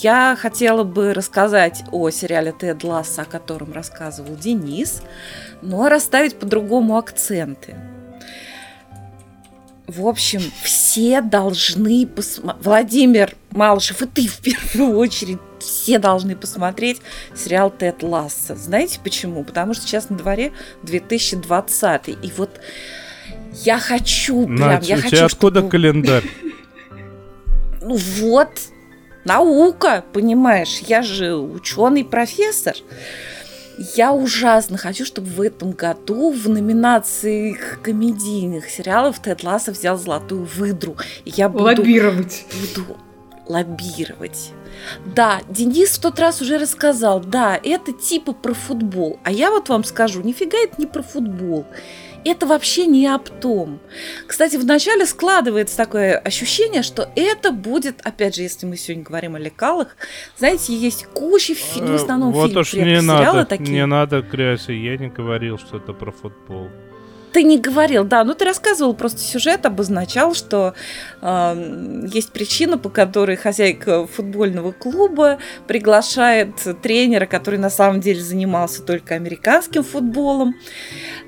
[0.03, 5.01] Я хотела бы рассказать о сериале Тед Ласса, о котором рассказывал Денис,
[5.62, 7.77] но расставить по-другому акценты.
[9.87, 12.66] В общем, все должны посмотреть.
[12.66, 17.01] Владимир Малышев, и ты в первую очередь, все должны посмотреть
[17.35, 18.55] сериал Тед Ласса.
[18.55, 19.45] Знаете почему?
[19.45, 20.53] Потому что сейчас на дворе
[20.83, 22.09] 2020.
[22.09, 22.61] И вот
[23.65, 24.59] я хочу прям...
[24.59, 25.71] Надь, я у хочу, тебя откуда чтобы...
[25.71, 26.25] календарь?
[27.81, 28.51] Ну вот,
[29.25, 30.81] наука, понимаешь?
[30.87, 32.75] Я же ученый профессор.
[33.95, 40.45] Я ужасно хочу, чтобы в этом году в номинации комедийных сериалов Тед Ласса взял золотую
[40.45, 40.97] выдру.
[41.25, 41.65] И я буду...
[41.65, 42.45] Лоббировать.
[42.61, 42.99] Буду
[43.49, 44.53] лоббировать.
[45.14, 49.18] Да, Денис в тот раз уже рассказал, да, это типа про футбол.
[49.24, 51.66] А я вот вам скажу, нифига это не про футбол
[52.24, 53.80] это вообще не об том.
[54.26, 59.38] Кстати, вначале складывается такое ощущение, что это будет, опять же, если мы сегодня говорим о
[59.38, 59.96] лекалах,
[60.36, 63.70] знаете, есть куча фильмов, в основном вот фильмов, не сериалы надо, такие.
[63.70, 66.68] не надо грязи, я не говорил, что это про футбол.
[67.33, 70.74] Ты не говорил, да, ну ты рассказывал, просто сюжет обозначал, что
[71.20, 78.83] э, есть причина, по которой хозяйка футбольного клуба приглашает тренера, который на самом деле занимался
[78.83, 80.55] только американским футболом.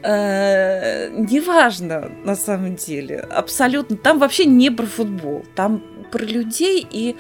[0.03, 3.97] Э, неважно, на самом деле, абсолютно.
[3.97, 7.17] Там вообще не про футбол, там про людей и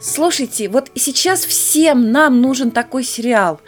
[0.00, 3.60] Слушайте, вот сейчас всем нам нужен такой сериал.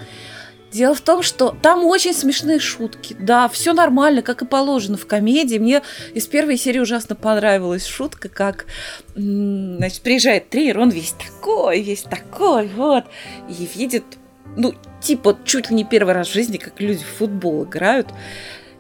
[0.73, 3.17] Дело в том, что там очень смешные шутки.
[3.19, 5.59] Да, все нормально, как и положено в комедии.
[5.59, 8.67] Мне из первой серии ужасно понравилась шутка, как
[9.14, 13.05] значит, приезжает тренер, он весь такой, весь такой, вот,
[13.49, 14.05] и видит,
[14.57, 18.09] ну, типа, чуть ли не первый раз в жизни, как люди в футбол играют.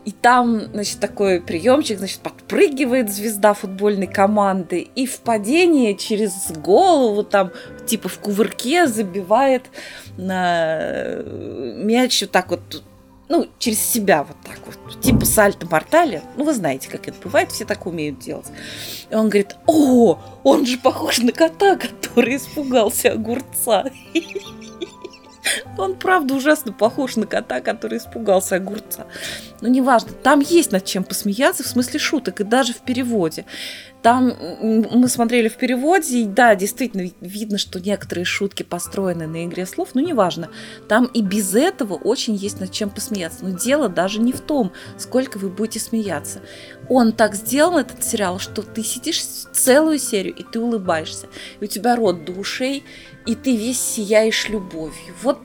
[0.06, 7.24] И там, значит, такой приемчик, значит, подпрыгивает звезда футбольной команды и в падении через голову,
[7.24, 7.50] там,
[7.86, 9.64] типа в кувырке забивает
[10.16, 12.84] на мяч вот так вот,
[13.28, 16.22] ну, через себя вот так вот, типа сальто мортале.
[16.36, 18.46] Ну, вы знаете, как это бывает, все так умеют делать.
[19.10, 23.86] И он говорит, о, он же похож на кота, который испугался огурца.
[25.78, 29.06] Он, правда, ужасно похож на кота, который испугался огурца.
[29.60, 33.44] Но неважно, там есть над чем посмеяться в смысле шуток, и даже в переводе.
[34.02, 39.66] Там мы смотрели в переводе, и да, действительно видно, что некоторые шутки построены на игре
[39.66, 40.48] слов, но неважно.
[40.88, 43.44] Там и без этого очень есть над чем посмеяться.
[43.44, 46.40] Но дело даже не в том, сколько вы будете смеяться.
[46.88, 51.26] Он так сделал этот сериал, что ты сидишь целую серию, и ты улыбаешься.
[51.60, 52.84] И у тебя рот до ушей,
[53.26, 55.14] и ты весь сияешь любовью.
[55.22, 55.40] Вот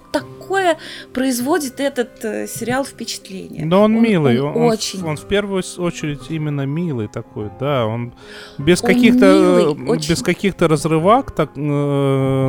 [0.52, 0.78] такое
[1.14, 3.66] производит этот э, сериал впечатление.
[3.66, 5.04] Но он, он милый, он, он, очень.
[5.04, 8.14] Он в первую очередь именно милый такой, да, он
[8.58, 11.60] без каких-то э, без каких-то разрывак, так, э,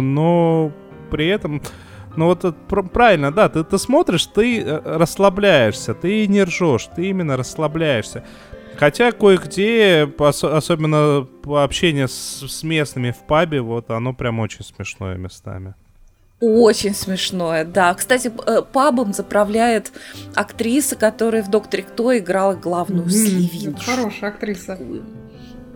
[0.01, 0.73] но
[1.11, 1.63] при этом
[2.15, 7.09] ну вот это, правильно, да, ты, ты смотришь, ты э, расслабляешься, ты не ржешь, ты
[7.09, 8.25] именно расслабляешься.
[8.77, 15.17] Хотя кое-где, особенно по общению с, с местными в пабе, вот оно прям очень смешное
[15.17, 15.75] местами.
[16.43, 17.95] Очень смешное, да.
[17.95, 19.93] Кстати, э, пабом заправляет
[20.35, 23.11] актриса, которая в «Докторе Кто» играла главную mm-hmm.
[23.11, 23.79] сливину.
[23.81, 24.77] Хорошая актриса.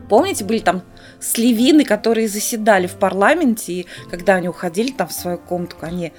[0.08, 0.82] Помните, были там
[1.20, 6.12] сливины, которые заседали в парламенте, и когда они уходили там в свою комнату, они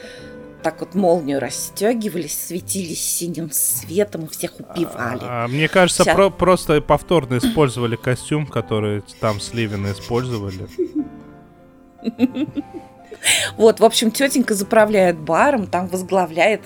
[0.64, 5.20] так вот молнию расстегивались, светились синим светом и всех убивали.
[5.24, 6.16] А, а мне кажется, Сейчас...
[6.16, 10.70] про- просто повторно использовали костюм, который там Сливины использовали.
[13.58, 16.62] Вот, в общем, тетенька заправляет баром, там возглавляет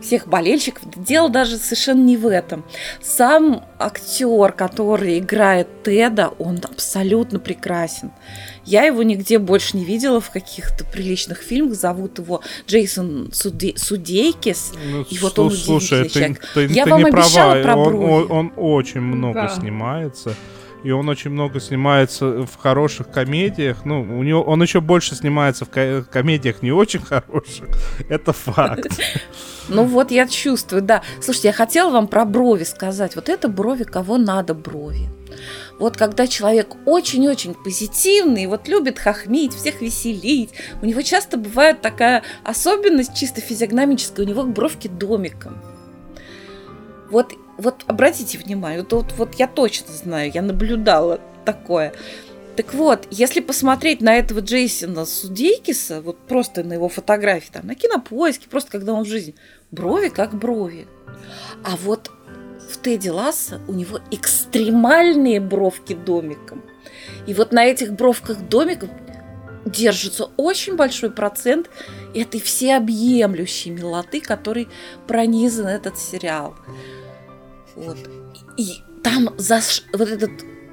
[0.00, 0.84] всех болельщиков.
[0.96, 2.64] Дело даже совершенно не в этом.
[3.02, 8.12] Сам актер, который играет Теда, он абсолютно прекрасен.
[8.64, 11.74] Я его нигде больше не видела в каких-то приличных фильмах.
[11.74, 13.74] Зовут его Джейсон Суде...
[13.76, 14.72] Судейкис.
[14.90, 16.42] Ну, и вот он слушай, ты, человек.
[16.54, 17.62] ты, Я ты вам не обещала права.
[17.62, 18.04] про он, брови.
[18.12, 19.48] он, он очень много Да.
[19.48, 20.34] снимается.
[20.84, 23.84] И он очень много снимается в хороших комедиях.
[23.84, 27.66] Ну, у него он еще больше снимается в ко- комедиях не очень хороших.
[28.08, 28.88] Это факт.
[29.68, 31.02] Ну вот я чувствую, да.
[31.20, 33.16] Слушайте, я хотела вам про брови сказать.
[33.16, 35.08] Вот это брови, кого надо брови.
[35.78, 40.50] Вот когда человек очень-очень позитивный, вот любит хохмить, всех веселить,
[40.82, 45.60] у него часто бывает такая особенность чисто физиогномическая, у него бровки домиком.
[47.10, 51.92] Вот, вот обратите внимание, вот, вот, вот я точно знаю, я наблюдала такое.
[52.56, 57.74] Так вот, если посмотреть на этого Джейсона Судейкиса, вот просто на его фотографии, там, на
[57.74, 59.34] кинопоиске, просто когда он в жизни,
[59.70, 60.86] брови как брови.
[61.64, 62.10] А вот
[62.70, 66.62] в Тедди Ласса у него экстремальные бровки домиком.
[67.26, 68.90] И вот на этих бровках домиком
[69.66, 71.68] держится очень большой процент
[72.14, 74.68] этой всеобъемлющей милоты, которой
[75.06, 76.54] пронизан этот сериал.
[77.76, 77.98] Вот.
[78.56, 79.60] И там за
[79.92, 80.30] вот этот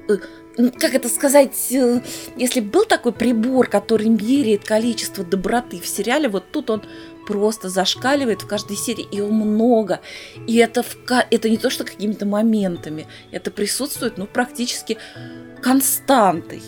[0.08, 0.16] э,
[0.56, 2.00] ну, как это сказать, э,
[2.36, 6.82] если был такой прибор, который меряет количество доброты в сериале, вот тут он
[7.26, 10.00] просто зашкаливает в каждой серии, и его много.
[10.46, 10.96] И это, в,
[11.30, 14.98] это не то, что какими-то моментами, это присутствует, ну, практически
[15.62, 16.62] константой.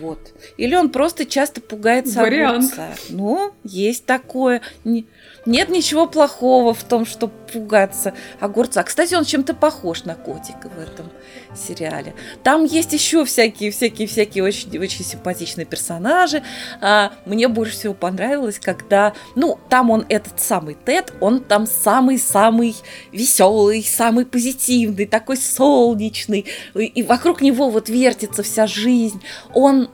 [0.00, 0.32] Вот.
[0.56, 2.72] Или он просто часто пугается Вариант.
[2.72, 2.88] огурца.
[3.10, 4.62] Ну, есть такое.
[4.84, 8.82] Нет ничего плохого в том, что пугаться огурца.
[8.82, 11.10] Кстати, он чем-то похож на котика в этом
[11.54, 12.14] сериале.
[12.42, 16.42] Там есть еще всякие, всякие, всякие очень, очень симпатичные персонажи.
[16.80, 22.74] А, мне больше всего понравилось, когда, ну, там он этот самый Тед, он там самый-самый
[23.12, 29.22] веселый, самый позитивный, такой солнечный, и вокруг него вот вертится вся жизнь.
[29.52, 29.88] Он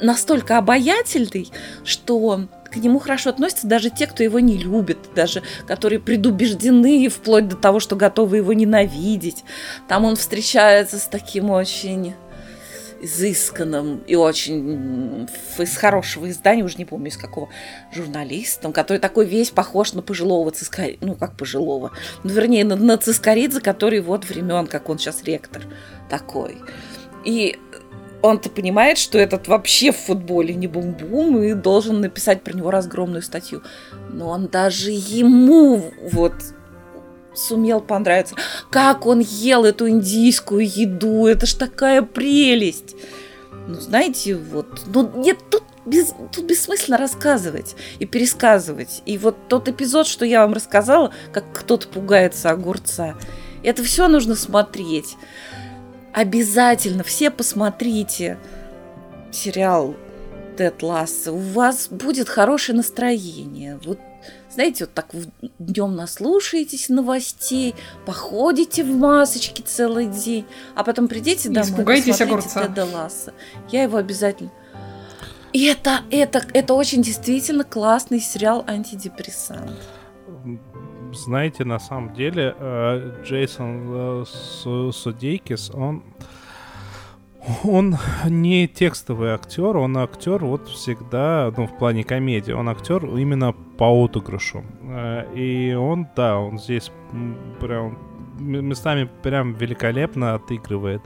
[0.00, 1.50] настолько обаятельный,
[1.84, 7.48] что к нему хорошо относятся даже те, кто его не любит, даже которые предубеждены вплоть
[7.48, 9.44] до того, что готовы его ненавидеть.
[9.88, 12.14] Там он встречается с таким очень
[13.00, 17.48] изысканным и очень из хорошего издания, уже не помню из какого,
[17.92, 21.92] журналистом, который такой весь похож на пожилого Цискаридзе, ну как пожилого,
[22.24, 25.62] ну вернее на, на Цискаридзе, который вот времен, как он сейчас ректор
[26.08, 26.56] такой.
[27.24, 27.58] И
[28.24, 33.20] он-то понимает, что этот вообще в футболе не бум-бум и должен написать про него разгромную
[33.20, 33.62] статью.
[34.10, 36.32] Но он даже ему вот
[37.34, 38.34] сумел понравиться.
[38.70, 42.96] Как он ел эту индийскую еду, это ж такая прелесть.
[43.68, 49.02] Ну, знаете, вот, ну, нет, тут без, тут бессмысленно рассказывать и пересказывать.
[49.04, 53.16] И вот тот эпизод, что я вам рассказала, как кто-то пугается огурца,
[53.62, 55.16] это все нужно смотреть.
[56.14, 58.38] Обязательно все посмотрите
[59.32, 59.96] сериал
[60.56, 61.32] Тед Ласса.
[61.32, 63.80] У вас будет хорошее настроение.
[63.84, 63.98] Вот
[64.48, 65.06] знаете, вот так
[65.58, 67.74] днем наслушаетесь новостей,
[68.06, 70.46] походите в масочке целый день,
[70.76, 72.68] а потом придите домой, Испугайтесь огурца.
[72.68, 73.34] Теда Ласса.
[73.70, 74.52] Я его обязательно...
[75.52, 79.72] И это, это, это очень действительно классный сериал антидепрессант
[81.14, 84.24] знаете, на самом деле э, Джейсон э,
[84.92, 86.02] Судейкис, он
[87.62, 87.96] он
[88.26, 94.04] не текстовый актер, он актер вот всегда, ну, в плане комедии, он актер именно по
[94.04, 94.64] отыгрышу.
[94.82, 96.90] Э, и он, да, он здесь
[97.60, 97.98] прям
[98.38, 101.02] местами прям великолепно отыгрывает.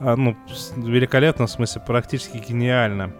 [0.00, 0.34] Ну,
[0.76, 3.12] великолепно, в смысле, практически гениально.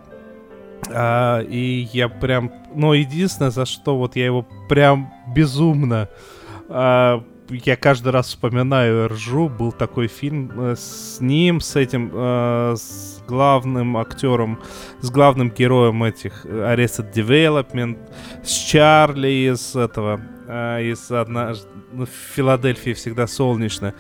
[0.89, 6.09] А, и я прям, ну, единственное, за что вот я его прям безумно,
[6.69, 12.75] а, я каждый раз вспоминаю ржу, был такой фильм э, с ним, с этим, э,
[12.77, 14.61] с главным актером,
[15.01, 17.99] с главным героем этих Arrested Development,
[18.45, 23.95] с Чарли из этого, э, из однажды, ну, в Филадельфии всегда солнечно.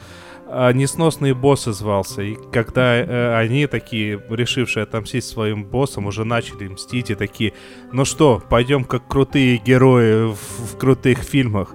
[0.53, 2.23] А, несносные боссы звался.
[2.23, 7.53] И когда э, они такие, решившие отомстить своим боссам, уже начали мстить и такие,
[7.93, 11.73] ну что, пойдем как крутые герои в, в крутых фильмах,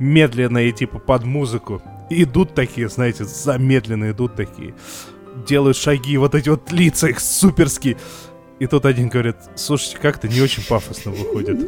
[0.00, 1.80] медленно и типа под музыку.
[2.10, 4.74] Идут такие, знаете, замедленно идут такие.
[5.46, 7.96] Делают шаги, вот эти вот лица их суперские.
[8.58, 11.60] И тут один говорит, слушайте, как-то не очень пафосно выходит.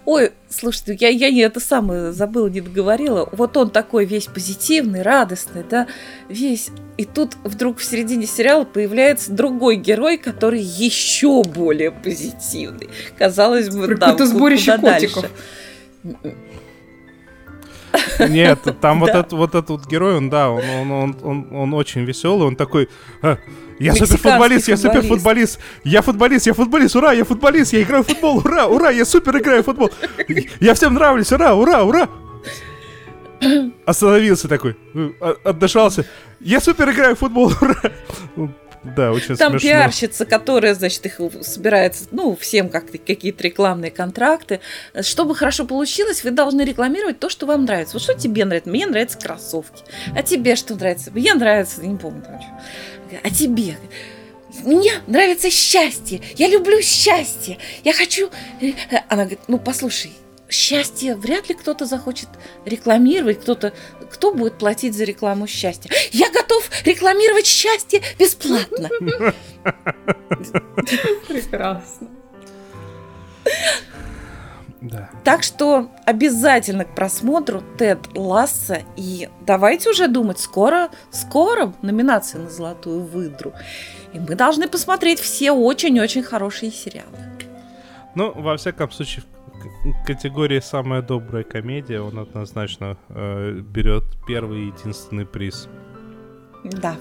[0.06, 3.28] Ой, слушайте, я, я не это самое забыла, не договорила.
[3.32, 5.88] Вот он такой весь позитивный, радостный, да,
[6.30, 6.70] весь.
[6.98, 12.90] И тут вдруг в середине сериала появляется другой герой, который еще более позитивный.
[13.18, 15.26] Казалось бы, да, Какое-то сборище котиков.
[18.20, 22.04] Нет, там вот этот вот этот герой, он да, он он он он, он очень
[22.04, 22.90] веселый, он такой.
[23.22, 23.38] «А,
[23.80, 28.38] я суперфутболист, я суперфутболист, я футболист, я футболист, ура, я футболист, я играю в футбол,
[28.38, 29.92] ура, ура, я супер играю в футбол,
[30.60, 32.10] я всем нравлюсь, ура, ура, ура.
[33.86, 35.12] Остановился такой, э,
[35.44, 36.06] отдышался.
[36.40, 38.52] Я супер играю в футбол, ура.
[38.84, 39.70] Да, очень Там смешно.
[39.70, 44.60] пиарщица, которая, значит, их собирается, ну, всем как какие-то рекламные контракты.
[45.02, 47.94] Чтобы хорошо получилось, вы должны рекламировать то, что вам нравится.
[47.94, 48.70] Вот что тебе нравится?
[48.70, 49.84] Мне нравятся кроссовки.
[50.16, 51.12] А тебе что нравится?
[51.12, 52.52] Мне нравится, не помню там что.
[53.24, 53.78] А тебе?
[54.64, 56.22] Мне нравится счастье.
[56.36, 57.58] Я люблю счастье.
[57.84, 58.30] Я хочу...
[58.62, 58.98] э, э».
[59.08, 60.12] Она говорит, ну, послушай,
[60.50, 62.30] счастье вряд ли кто-то захочет
[62.66, 63.74] рекламировать, кто-то,
[64.12, 65.92] кто будет платить за рекламу счастья.
[66.12, 68.90] Я готов рекламировать счастье бесплатно.
[71.28, 72.08] Прекрасно.
[74.82, 75.10] Да.
[75.24, 78.84] Так что обязательно к просмотру Тед Ласса.
[78.96, 83.54] И давайте уже думать, скоро, скоро номинация на Золотую выдру.
[84.14, 87.18] И мы должны посмотреть все очень-очень хорошие сериалы.
[88.16, 89.37] Ну, во всяком случае, в
[90.06, 95.68] категории «Самая добрая комедия» он однозначно э, берет первый и единственный приз.
[96.64, 96.96] Да.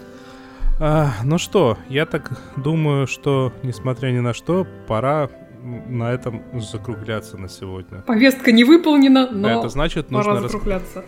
[0.78, 5.30] А, ну что, я так думаю, что, несмотря ни на что, пора
[5.88, 8.02] на этом закругляться на сегодня.
[8.02, 11.04] Повестка не выполнена, но Это значит, пора нужно рас- закругляться.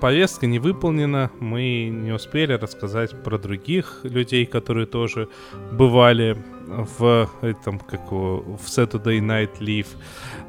[0.00, 5.28] повестка не выполнена, мы не успели рассказать про других людей, которые тоже
[5.72, 6.36] бывали
[6.66, 9.88] в этом, как его, в Saturday Night Live.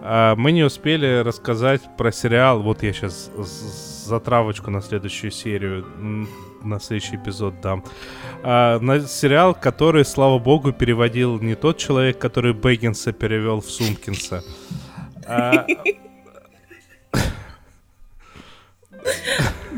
[0.01, 3.31] А, мы не успели рассказать про сериал, вот я сейчас
[4.05, 5.85] затравочку на следующую серию,
[6.63, 7.83] на следующий эпизод дам.
[8.43, 14.43] А, на сериал, который, слава богу, переводил не тот человек, который Бэггинса перевел в Сумкинса.
[15.25, 15.65] А,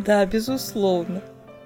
[0.06, 1.22] Да, безусловно.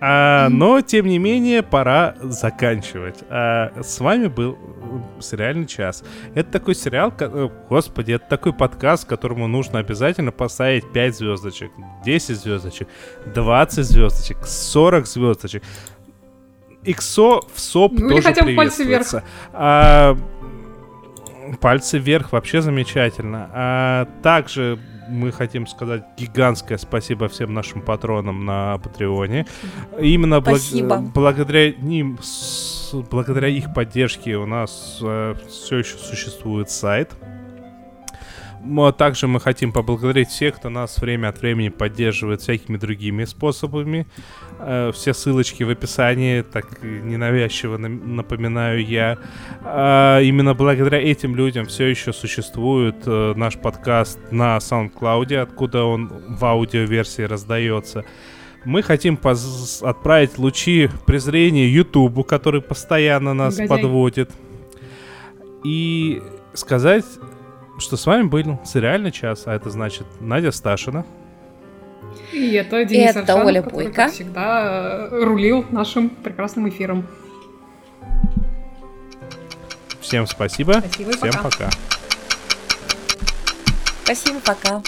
[0.06, 3.20] А, но, тем не менее, пора заканчивать.
[3.30, 4.58] А, с вами был
[5.22, 6.04] сериальный час.
[6.36, 11.72] Это такой сериал, э, господи, это такой подкаст, которому нужно обязательно поставить 5 звездочек,
[12.04, 12.89] 10 звездочек,
[13.34, 15.64] 20 звездочек, 40 звездочек.
[16.84, 19.30] Иксо в СОП Ну тоже хотя бы пальцы приветствуется.
[19.54, 20.18] А,
[21.62, 23.49] пальцы вверх вообще замечательно.
[23.54, 24.80] А также
[25.14, 29.45] мы хотим сказать гигантское спасибо всем нашим патронам на Патреоне.
[29.99, 30.59] Именно благ-
[31.14, 37.14] благодаря ним, с- благодаря их поддержке у нас все еще существует сайт.
[38.66, 44.07] А Также мы хотим поблагодарить всех, кто нас время от времени поддерживает всякими другими способами.
[44.59, 49.18] Э, Все ссылочки в описании, так ненавязчиво напоминаю я.
[49.64, 56.07] А, Именно благодаря этим людям все еще существует э, наш подкаст на SoundCloud, откуда он
[56.30, 58.05] в аудиоверсии раздается.
[58.66, 63.68] Мы хотим поз- отправить лучи презрения Ютубу, который постоянно нас Негодяй.
[63.82, 64.32] подводит.
[65.66, 66.22] И
[66.53, 67.05] сказать,
[67.80, 71.06] что с вами был сериальный час, а это значит Надя Сташина.
[72.32, 73.96] И это Денис Это Аршанов, Оля который, Бойко.
[73.96, 77.08] как всегда, рулил нашим прекрасным эфиром.
[80.02, 80.74] Всем спасибо.
[80.74, 81.44] Спасибо Всем пока.
[81.44, 81.70] пока.
[84.04, 84.82] Спасибо, пока.